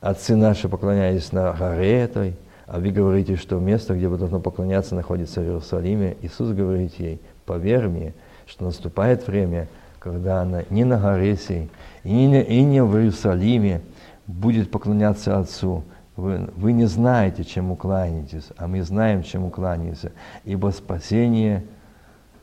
Отцы 0.00 0.36
наши 0.36 0.68
поклонялись 0.68 1.32
на 1.32 1.52
горе 1.52 2.00
этой, 2.00 2.34
а 2.68 2.78
вы 2.80 2.90
говорите, 2.90 3.36
что 3.36 3.58
место, 3.58 3.94
где 3.94 4.08
вы 4.08 4.18
должны 4.18 4.40
поклоняться, 4.40 4.94
находится 4.94 5.40
в 5.40 5.44
Иерусалиме. 5.44 6.18
Иисус 6.20 6.50
говорит 6.50 6.94
ей, 6.98 7.18
поверь 7.46 7.88
мне, 7.88 8.12
что 8.46 8.66
наступает 8.66 9.26
время, 9.26 9.68
когда 9.98 10.42
она 10.42 10.64
не 10.68 10.84
на 10.84 10.98
горе 10.98 11.36
сей, 11.36 11.70
и 12.04 12.12
не, 12.12 12.42
и 12.42 12.62
не 12.62 12.84
в 12.84 12.94
Иерусалиме 12.94 13.80
будет 14.26 14.70
поклоняться 14.70 15.38
Отцу. 15.38 15.82
Вы, 16.16 16.50
вы 16.56 16.72
не 16.72 16.84
знаете, 16.84 17.42
чему 17.42 17.74
кланяетесь, 17.74 18.48
а 18.58 18.66
мы 18.66 18.82
знаем, 18.82 19.22
чему 19.22 19.48
кланяемся. 19.48 20.12
Ибо 20.44 20.68
спасение 20.68 21.64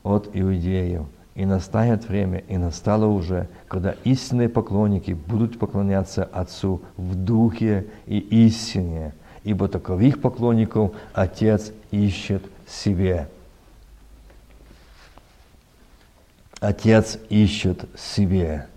от 0.01 0.29
иудеев. 0.33 1.03
И 1.35 1.45
настанет 1.45 2.07
время, 2.07 2.39
и 2.47 2.57
настало 2.57 3.05
уже, 3.05 3.47
когда 3.67 3.93
истинные 4.05 4.49
поклонники 4.49 5.11
будут 5.11 5.59
поклоняться 5.59 6.23
Отцу 6.23 6.81
в 6.97 7.13
духе 7.13 7.85
и 8.07 8.17
истине– 8.17 9.13
ибо 9.45 9.67
таковых 9.67 10.19
поклонников 10.19 10.91
Отец 11.13 11.71
ищет 11.91 12.43
себе. 12.67 13.29
Отец 16.59 17.19
ищет 17.29 17.85
себе. 17.95 18.67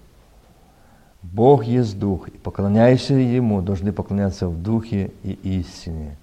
Бог 1.22 1.64
есть 1.64 1.98
Дух, 1.98 2.28
и 2.28 2.32
поклоняющиеся 2.32 3.14
Ему 3.14 3.62
должны 3.62 3.92
поклоняться 3.92 4.46
в 4.46 4.62
Духе 4.62 5.10
и 5.24 5.32
истине. 5.42 6.16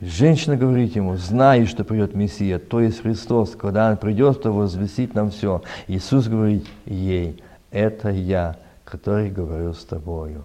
Женщина 0.00 0.56
говорит 0.56 0.96
ему, 0.96 1.16
знай, 1.16 1.64
что 1.66 1.84
придет 1.84 2.14
Мессия, 2.14 2.58
то 2.58 2.80
есть 2.80 3.02
Христос, 3.02 3.54
когда 3.56 3.90
Он 3.90 3.96
придет, 3.96 4.42
то 4.42 4.52
возвестит 4.52 5.14
нам 5.14 5.30
все. 5.30 5.62
Иисус 5.86 6.26
говорит 6.26 6.66
ей, 6.84 7.42
это 7.70 8.10
я, 8.10 8.56
который 8.84 9.30
говорю 9.30 9.72
с 9.72 9.84
тобою. 9.84 10.44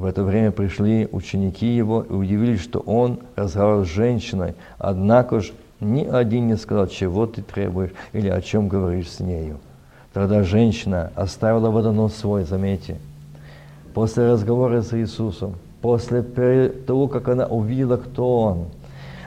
В 0.00 0.06
это 0.06 0.24
время 0.24 0.50
пришли 0.50 1.06
ученики 1.12 1.66
его 1.66 2.00
и 2.00 2.10
удивились, 2.14 2.62
что 2.62 2.78
он 2.78 3.18
разговаривал 3.36 3.84
с 3.84 3.88
женщиной, 3.88 4.54
однако 4.78 5.40
же 5.40 5.52
ни 5.78 6.06
один 6.06 6.46
не 6.46 6.56
сказал, 6.56 6.86
чего 6.86 7.26
ты 7.26 7.42
требуешь 7.42 7.90
или 8.14 8.30
о 8.30 8.40
чем 8.40 8.66
говоришь 8.66 9.10
с 9.10 9.20
нею. 9.20 9.58
Тогда 10.14 10.42
женщина 10.42 11.12
оставила 11.14 11.70
водонос 11.70 12.14
свой, 12.14 12.44
заметьте, 12.44 12.96
после 13.92 14.26
разговора 14.32 14.80
с 14.80 14.94
Иисусом, 14.94 15.56
после 15.82 16.22
того, 16.22 17.06
как 17.06 17.28
она 17.28 17.44
увидела, 17.44 17.98
кто 17.98 18.40
Он, 18.40 18.64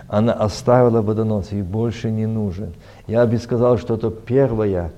она 0.08 0.34
оставила 0.34 1.04
водонос, 1.04 1.52
ей 1.52 1.62
больше 1.62 2.10
не 2.10 2.26
нужен. 2.26 2.74
Я 3.06 3.28
бы 3.28 3.38
сказал, 3.38 3.78
что 3.78 3.94
это 3.94 4.10
первая 4.10 4.92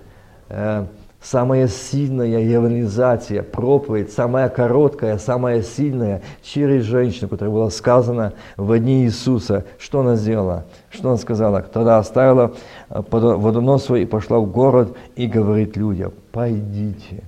э, 0.48 0.86
самая 1.26 1.68
сильная 1.68 2.40
евангелизация, 2.40 3.42
проповедь, 3.42 4.14
самая 4.14 4.48
короткая, 4.48 5.18
самая 5.18 5.64
сильная 5.64 6.22
через 6.44 6.84
женщину, 6.84 7.30
которая 7.30 7.54
была 7.54 7.70
сказана 7.72 8.34
в 8.58 8.78
дни 8.78 9.06
Иисуса. 9.06 9.66
Что 9.80 10.02
она 10.02 10.16
сделала? 10.16 10.66
Что 10.92 11.10
она 11.10 11.18
сказала? 11.18 11.62
Тогда 11.64 11.98
оставила 11.98 12.54
э, 12.90 13.02
водонос 13.10 13.86
свой 13.86 14.04
и 14.04 14.06
пошла 14.06 14.40
в 14.40 14.52
город 14.52 14.96
и 15.16 15.26
говорит 15.26 15.76
людям, 15.76 16.14
пойдите, 16.32 17.24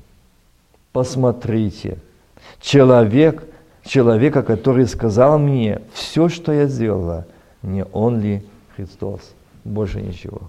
посмотрите. 0.94 1.98
Человек, 2.62 3.46
человека, 3.84 4.44
который 4.44 4.86
сказал 4.86 5.40
мне 5.40 5.82
все, 5.94 6.30
что 6.30 6.52
я 6.52 6.68
сделала, 6.68 7.26
не 7.64 7.84
он 7.86 8.20
ли 8.22 8.46
Христос? 8.76 9.22
Больше 9.64 10.02
ничего. 10.02 10.42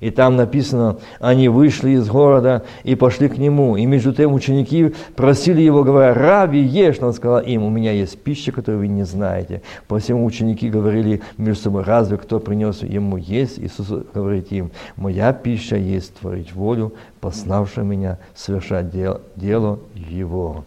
И 0.00 0.10
там 0.10 0.36
написано, 0.36 0.98
они 1.20 1.48
вышли 1.48 1.90
из 1.90 2.08
города 2.08 2.64
и 2.84 2.94
пошли 2.94 3.28
к 3.28 3.38
нему. 3.38 3.76
И 3.76 3.86
между 3.86 4.12
тем 4.12 4.32
ученики 4.32 4.94
просили 5.16 5.62
его, 5.62 5.82
говоря, 5.84 6.14
«Раби, 6.14 6.60
ешь!» 6.60 6.98
Он 7.00 7.12
сказал 7.12 7.40
им, 7.40 7.64
«У 7.64 7.70
меня 7.70 7.92
есть 7.92 8.18
пища, 8.18 8.52
которую 8.52 8.80
вы 8.80 8.88
не 8.88 9.04
знаете». 9.04 9.62
Посему 9.86 10.24
ученики 10.24 10.68
говорили 10.68 11.22
между 11.36 11.64
собой, 11.64 11.82
«Разве 11.82 12.16
кто 12.16 12.38
принес 12.38 12.82
ему 12.82 13.16
есть?» 13.16 13.58
Иисус 13.58 13.88
говорит 14.14 14.52
им, 14.52 14.70
«Моя 14.96 15.32
пища 15.32 15.76
есть 15.76 16.14
творить 16.14 16.52
волю, 16.52 16.94
пославшего 17.20 17.84
меня 17.84 18.18
совершать 18.34 18.90
дело, 18.90 19.20
дело 19.36 19.80
его» 19.94 20.64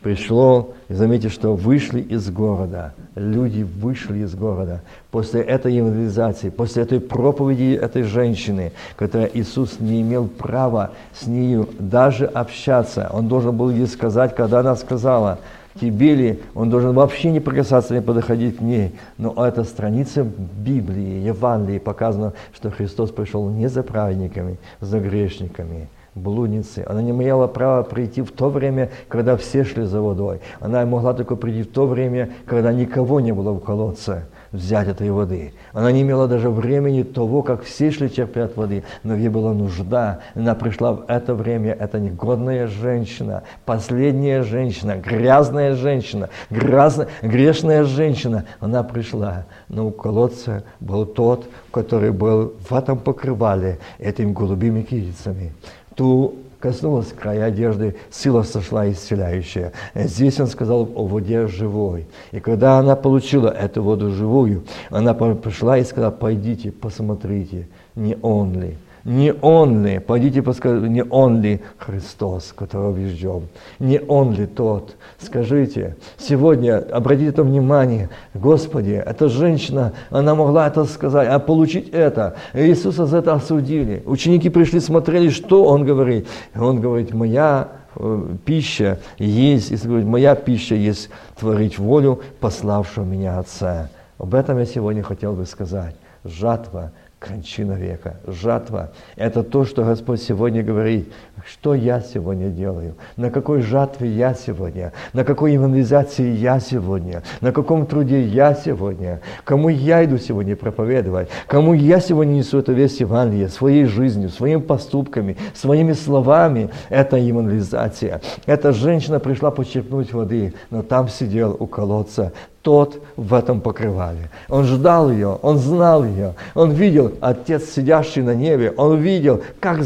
пришло, 0.00 0.74
и 0.88 0.94
заметьте, 0.94 1.28
что 1.28 1.54
вышли 1.54 2.00
из 2.00 2.30
города, 2.30 2.94
люди 3.14 3.62
вышли 3.62 4.18
из 4.18 4.34
города 4.34 4.82
после 5.10 5.40
этой 5.40 5.74
евангелизации, 5.74 6.50
после 6.50 6.84
этой 6.84 7.00
проповеди 7.00 7.74
этой 7.74 8.04
женщины, 8.04 8.72
которая 8.96 9.30
Иисус 9.34 9.80
не 9.80 10.02
имел 10.02 10.28
права 10.28 10.92
с 11.12 11.26
нею 11.26 11.68
даже 11.78 12.26
общаться. 12.26 13.10
Он 13.12 13.28
должен 13.28 13.56
был 13.56 13.70
ей 13.70 13.86
сказать, 13.86 14.34
когда 14.36 14.60
она 14.60 14.76
сказала, 14.76 15.40
тебе 15.80 16.14
ли, 16.14 16.40
он 16.54 16.70
должен 16.70 16.94
вообще 16.94 17.30
не 17.30 17.40
прикасаться, 17.40 17.94
не 17.94 18.02
подходить 18.02 18.58
к 18.58 18.60
ней. 18.60 18.94
Но 19.16 19.34
эта 19.44 19.64
страница 19.64 20.24
Библии, 20.24 21.26
Евангелии 21.26 21.78
показано, 21.78 22.34
что 22.54 22.70
Христос 22.70 23.10
пришел 23.10 23.48
не 23.48 23.68
за 23.68 23.82
праведниками, 23.82 24.58
за 24.80 25.00
грешниками– 25.00 25.88
блудницы. 26.18 26.84
Она 26.86 27.02
не 27.02 27.10
имела 27.10 27.46
права 27.46 27.82
прийти 27.82 28.22
в 28.22 28.32
то 28.32 28.50
время, 28.50 28.90
когда 29.08 29.36
все 29.36 29.64
шли 29.64 29.84
за 29.84 30.00
водой. 30.00 30.40
Она 30.60 30.84
могла 30.86 31.14
только 31.14 31.36
прийти 31.36 31.62
в 31.62 31.72
то 31.72 31.86
время, 31.86 32.30
когда 32.46 32.72
никого 32.72 33.20
не 33.20 33.32
было 33.32 33.52
в 33.52 33.60
колодце 33.60 34.24
взять 34.52 34.88
этой 34.88 35.10
воды. 35.10 35.52
Она 35.72 35.92
не 35.92 36.02
имела 36.02 36.26
даже 36.26 36.50
времени 36.50 37.02
того, 37.02 37.42
как 37.42 37.62
все 37.62 37.90
шли 37.90 38.10
черпать 38.10 38.56
воды, 38.56 38.84
но 39.02 39.14
ей 39.14 39.28
была 39.28 39.52
нужда. 39.52 40.20
Она 40.34 40.54
пришла 40.54 40.92
в 40.92 41.04
это 41.08 41.34
время, 41.34 41.72
это 41.72 41.98
негодная 41.98 42.66
женщина, 42.66 43.42
последняя 43.64 44.42
женщина, 44.42 44.96
грязная 44.96 45.74
женщина, 45.74 46.30
грязная, 46.50 47.08
грешная 47.22 47.84
женщина. 47.84 48.44
Она 48.60 48.82
пришла, 48.82 49.46
но 49.68 49.88
у 49.88 49.90
колодца 49.90 50.64
был 50.80 51.04
тот, 51.04 51.46
который 51.70 52.12
был 52.12 52.54
в 52.68 52.72
этом 52.74 52.98
покрывале 52.98 53.78
этими 53.98 54.32
голубыми 54.32 54.82
кирицами 54.82 55.52
ту 55.98 56.36
коснулась 56.60 57.12
края 57.12 57.46
одежды, 57.46 57.96
сила 58.10 58.42
сошла 58.44 58.90
исцеляющая. 58.90 59.72
Здесь 59.94 60.38
он 60.40 60.46
сказал 60.46 60.88
о 60.94 61.06
воде 61.06 61.48
живой. 61.48 62.06
И 62.30 62.40
когда 62.40 62.78
она 62.78 62.94
получила 62.94 63.48
эту 63.48 63.82
воду 63.82 64.10
живую, 64.12 64.64
она 64.90 65.12
пришла 65.12 65.76
и 65.76 65.84
сказала, 65.84 66.12
пойдите, 66.12 66.70
посмотрите, 66.70 67.68
не 67.96 68.16
он 68.22 68.60
ли 68.60 68.78
не 69.08 69.32
Он 69.32 69.86
ли, 69.86 70.00
пойдите 70.00 70.42
подскажите, 70.42 70.86
не 70.86 71.02
Он 71.02 71.40
ли 71.40 71.62
Христос, 71.78 72.52
которого 72.54 72.94
ждем? 73.06 73.48
Не 73.78 74.02
Он 74.06 74.34
ли 74.34 74.44
тот? 74.44 74.96
Скажите, 75.18 75.96
сегодня 76.18 76.76
обратите 76.76 77.30
это 77.30 77.42
внимание, 77.42 78.10
Господи, 78.34 78.90
эта 78.90 79.30
женщина, 79.30 79.94
она 80.10 80.34
могла 80.34 80.66
это 80.68 80.84
сказать, 80.84 81.26
а 81.26 81.38
получить 81.38 81.88
это. 81.88 82.36
Иисуса 82.52 83.06
за 83.06 83.18
это 83.18 83.32
осудили. 83.32 84.02
Ученики 84.04 84.50
пришли, 84.50 84.78
смотрели, 84.78 85.30
что 85.30 85.64
Он 85.64 85.86
говорит. 85.86 86.28
И 86.54 86.58
Он 86.58 86.78
говорит, 86.78 87.14
моя 87.14 87.68
э, 87.96 88.26
пища 88.44 89.00
есть, 89.16 89.70
если 89.70 89.88
говорит, 89.88 90.06
моя 90.06 90.34
пища 90.34 90.74
есть 90.74 91.08
творить 91.40 91.78
волю 91.78 92.20
пославшего 92.40 93.04
меня 93.04 93.38
Отца. 93.38 93.88
Об 94.18 94.34
этом 94.34 94.58
я 94.58 94.66
сегодня 94.66 95.02
хотел 95.02 95.32
бы 95.32 95.46
сказать. 95.46 95.94
Жатва 96.24 96.92
кончина 97.18 97.72
века, 97.72 98.16
жатва. 98.26 98.90
Это 99.16 99.42
то, 99.42 99.64
что 99.64 99.84
Господь 99.84 100.22
сегодня 100.22 100.62
говорит. 100.62 101.12
Что 101.44 101.74
я 101.74 102.00
сегодня 102.00 102.48
делаю? 102.48 102.94
На 103.16 103.30
какой 103.30 103.62
жатве 103.62 104.08
я 104.10 104.34
сегодня? 104.34 104.92
На 105.12 105.24
какой 105.24 105.52
евангелизации 105.52 106.30
я 106.30 106.60
сегодня? 106.60 107.22
На 107.40 107.52
каком 107.52 107.86
труде 107.86 108.22
я 108.22 108.54
сегодня? 108.54 109.20
Кому 109.44 109.68
я 109.68 110.04
иду 110.04 110.18
сегодня 110.18 110.56
проповедовать? 110.56 111.28
Кому 111.46 111.74
я 111.74 112.00
сегодня 112.00 112.32
несу 112.34 112.58
эту 112.58 112.72
весть 112.72 113.00
Евангелия? 113.00 113.48
Своей 113.48 113.84
жизнью, 113.86 114.28
своими 114.28 114.60
поступками, 114.60 115.36
своими 115.54 115.92
словами. 115.92 116.70
Это 116.88 117.16
евангелизация. 117.16 118.20
Эта 118.46 118.72
женщина 118.72 119.18
пришла 119.18 119.50
почерпнуть 119.50 120.12
воды, 120.12 120.54
но 120.70 120.82
там 120.82 121.08
сидел 121.08 121.56
у 121.58 121.66
колодца 121.66 122.32
тот 122.62 123.02
в 123.16 123.34
этом 123.34 123.60
покрывале. 123.60 124.30
Он 124.48 124.64
ждал 124.64 125.10
ее, 125.10 125.38
он 125.42 125.58
знал 125.58 126.04
ее, 126.04 126.34
он 126.54 126.72
видел 126.72 127.12
Отец, 127.20 127.70
сидящий 127.70 128.22
на 128.22 128.34
небе, 128.34 128.72
он 128.76 128.98
видел, 128.98 129.42
как 129.60 129.80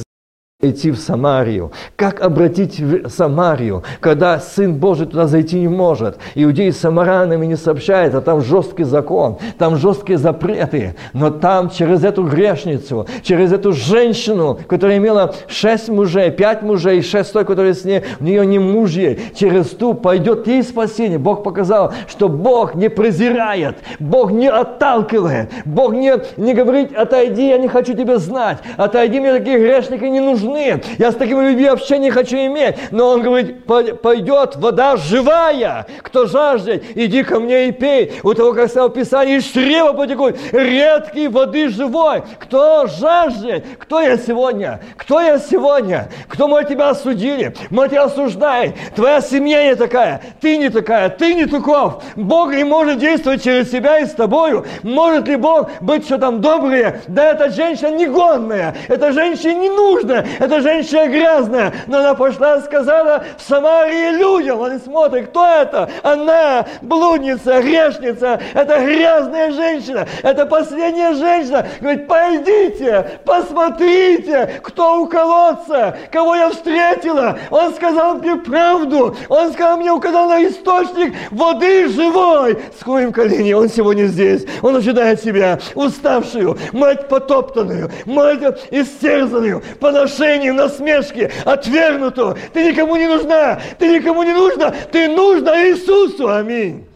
идти 0.62 0.92
в 0.92 0.96
Самарию. 0.96 1.72
Как 1.96 2.22
обратить 2.22 2.78
в 2.78 3.08
Самарию, 3.08 3.82
когда 3.98 4.38
Сын 4.38 4.74
Божий 4.74 5.06
туда 5.06 5.26
зайти 5.26 5.58
не 5.58 5.68
может? 5.68 6.18
Иудеи 6.36 6.70
с 6.70 6.78
самаранами 6.78 7.46
не 7.46 7.56
сообщают, 7.56 8.14
а 8.14 8.20
там 8.20 8.40
жесткий 8.40 8.84
закон, 8.84 9.38
там 9.58 9.76
жесткие 9.76 10.18
запреты. 10.18 10.94
Но 11.12 11.30
там 11.30 11.68
через 11.68 12.04
эту 12.04 12.22
грешницу, 12.22 13.06
через 13.22 13.52
эту 13.52 13.72
женщину, 13.72 14.58
которая 14.68 14.98
имела 14.98 15.34
шесть 15.48 15.88
мужей, 15.88 16.30
пять 16.30 16.62
мужей, 16.62 17.02
шесть 17.02 17.32
той, 17.32 17.44
которые 17.44 17.74
с 17.74 17.84
ней, 17.84 18.02
у 18.20 18.24
нее 18.24 18.46
не 18.46 18.60
мужья, 18.60 19.16
через 19.34 19.66
ту 19.66 19.94
пойдет 19.94 20.46
ей 20.46 20.62
спасение. 20.62 21.18
Бог 21.18 21.42
показал, 21.42 21.92
что 22.06 22.28
Бог 22.28 22.76
не 22.76 22.88
презирает, 22.88 23.78
Бог 23.98 24.30
не 24.30 24.48
отталкивает, 24.48 25.50
Бог 25.64 25.92
не, 25.92 26.14
не 26.36 26.54
говорит, 26.54 26.94
отойди, 26.96 27.48
я 27.48 27.58
не 27.58 27.66
хочу 27.66 27.94
тебя 27.94 28.18
знать, 28.18 28.58
отойди, 28.76 29.18
мне 29.18 29.32
такие 29.32 29.58
грешники 29.58 30.04
не 30.04 30.20
нужны 30.20 30.51
нужны. 30.52 30.82
Я 30.98 31.12
с 31.12 31.14
такими 31.14 31.48
людьми 31.48 31.68
вообще 31.68 31.98
не 31.98 32.10
хочу 32.10 32.36
иметь. 32.36 32.76
Но 32.90 33.08
он 33.08 33.22
говорит, 33.22 33.64
пойдет 33.64 34.56
вода 34.56 34.96
живая. 34.96 35.86
Кто 36.02 36.26
жаждет, 36.26 36.84
иди 36.94 37.22
ко 37.22 37.40
мне 37.40 37.68
и 37.68 37.72
пей. 37.72 38.12
У 38.22 38.34
того, 38.34 38.52
как 38.52 38.68
сказал 38.68 38.90
Писание, 38.90 39.38
из 39.38 39.44
чрева 39.44 39.92
потекут 39.92 40.36
редкие 40.52 41.28
воды 41.28 41.68
живой. 41.68 42.22
Кто 42.38 42.86
жаждет? 42.86 43.64
Кто 43.78 44.00
я 44.00 44.16
сегодня? 44.16 44.80
Кто 44.96 45.20
я 45.20 45.38
сегодня? 45.38 46.08
Кто 46.28 46.48
мы 46.48 46.64
тебя 46.64 46.90
осудили? 46.90 47.54
Мы 47.70 47.88
тебя 47.88 48.04
осуждаем. 48.04 48.74
Твоя 48.94 49.20
семья 49.20 49.64
не 49.64 49.76
такая. 49.76 50.20
Ты 50.40 50.56
не 50.56 50.68
такая. 50.68 51.08
Ты 51.08 51.34
не 51.34 51.46
таков. 51.46 52.02
Бог 52.16 52.54
не 52.54 52.64
может 52.64 52.98
действовать 52.98 53.42
через 53.42 53.70
себя 53.70 53.98
и 53.98 54.06
с 54.06 54.12
тобою. 54.12 54.64
Может 54.82 55.28
ли 55.28 55.36
Бог 55.36 55.70
быть 55.80 56.04
что 56.04 56.18
там 56.18 56.40
доброе? 56.40 57.00
Да 57.08 57.30
эта 57.30 57.50
женщина 57.50 57.96
негодная. 57.96 58.74
Эта 58.88 59.12
женщина 59.12 59.52
не 59.52 59.68
нужна. 59.68 60.24
Эта 60.42 60.60
женщина 60.60 61.06
грязная, 61.06 61.72
но 61.86 61.98
она 61.98 62.14
пошла 62.14 62.56
и 62.56 62.62
сказала 62.62 63.22
в 63.38 63.48
Самарии 63.48 64.18
людям, 64.18 64.60
они 64.60 64.80
смотрят, 64.80 65.28
кто 65.28 65.46
это? 65.46 65.88
Она 66.02 66.66
блудница, 66.80 67.62
грешница, 67.62 68.40
это 68.52 68.80
грязная 68.80 69.52
женщина, 69.52 70.04
это 70.24 70.44
последняя 70.46 71.14
женщина. 71.14 71.64
Говорит, 71.80 72.08
пойдите, 72.08 73.20
посмотрите, 73.24 74.60
кто 74.64 75.02
у 75.02 75.06
колодца, 75.06 75.96
кого 76.10 76.34
я 76.34 76.50
встретила. 76.50 77.38
Он 77.50 77.72
сказал 77.72 78.16
мне 78.16 78.34
правду, 78.34 79.16
он 79.28 79.52
сказал 79.52 79.76
мне, 79.76 79.92
указал 79.92 80.28
на 80.28 80.44
источник 80.44 81.14
воды 81.30 81.88
живой. 81.88 82.58
Сходим 82.80 83.12
колени, 83.12 83.52
он 83.52 83.68
сегодня 83.68 84.06
здесь, 84.06 84.44
он 84.60 84.74
ожидает 84.74 85.22
себя, 85.22 85.60
уставшую, 85.76 86.58
мать 86.72 87.06
потоптанную, 87.06 87.92
мать 88.06 88.42
истерзанную, 88.72 89.62
поношенную 89.78 90.31
унижению, 90.32 90.54
насмешке, 90.54 91.30
отвергнутую. 91.44 92.36
Ты 92.52 92.72
никому 92.72 92.96
не 92.96 93.06
нужна, 93.06 93.60
ты 93.78 93.98
никому 93.98 94.22
не 94.22 94.32
нужна, 94.32 94.70
ты 94.90 95.08
нужна 95.08 95.68
Иисусу. 95.68 96.28
Аминь. 96.28 96.86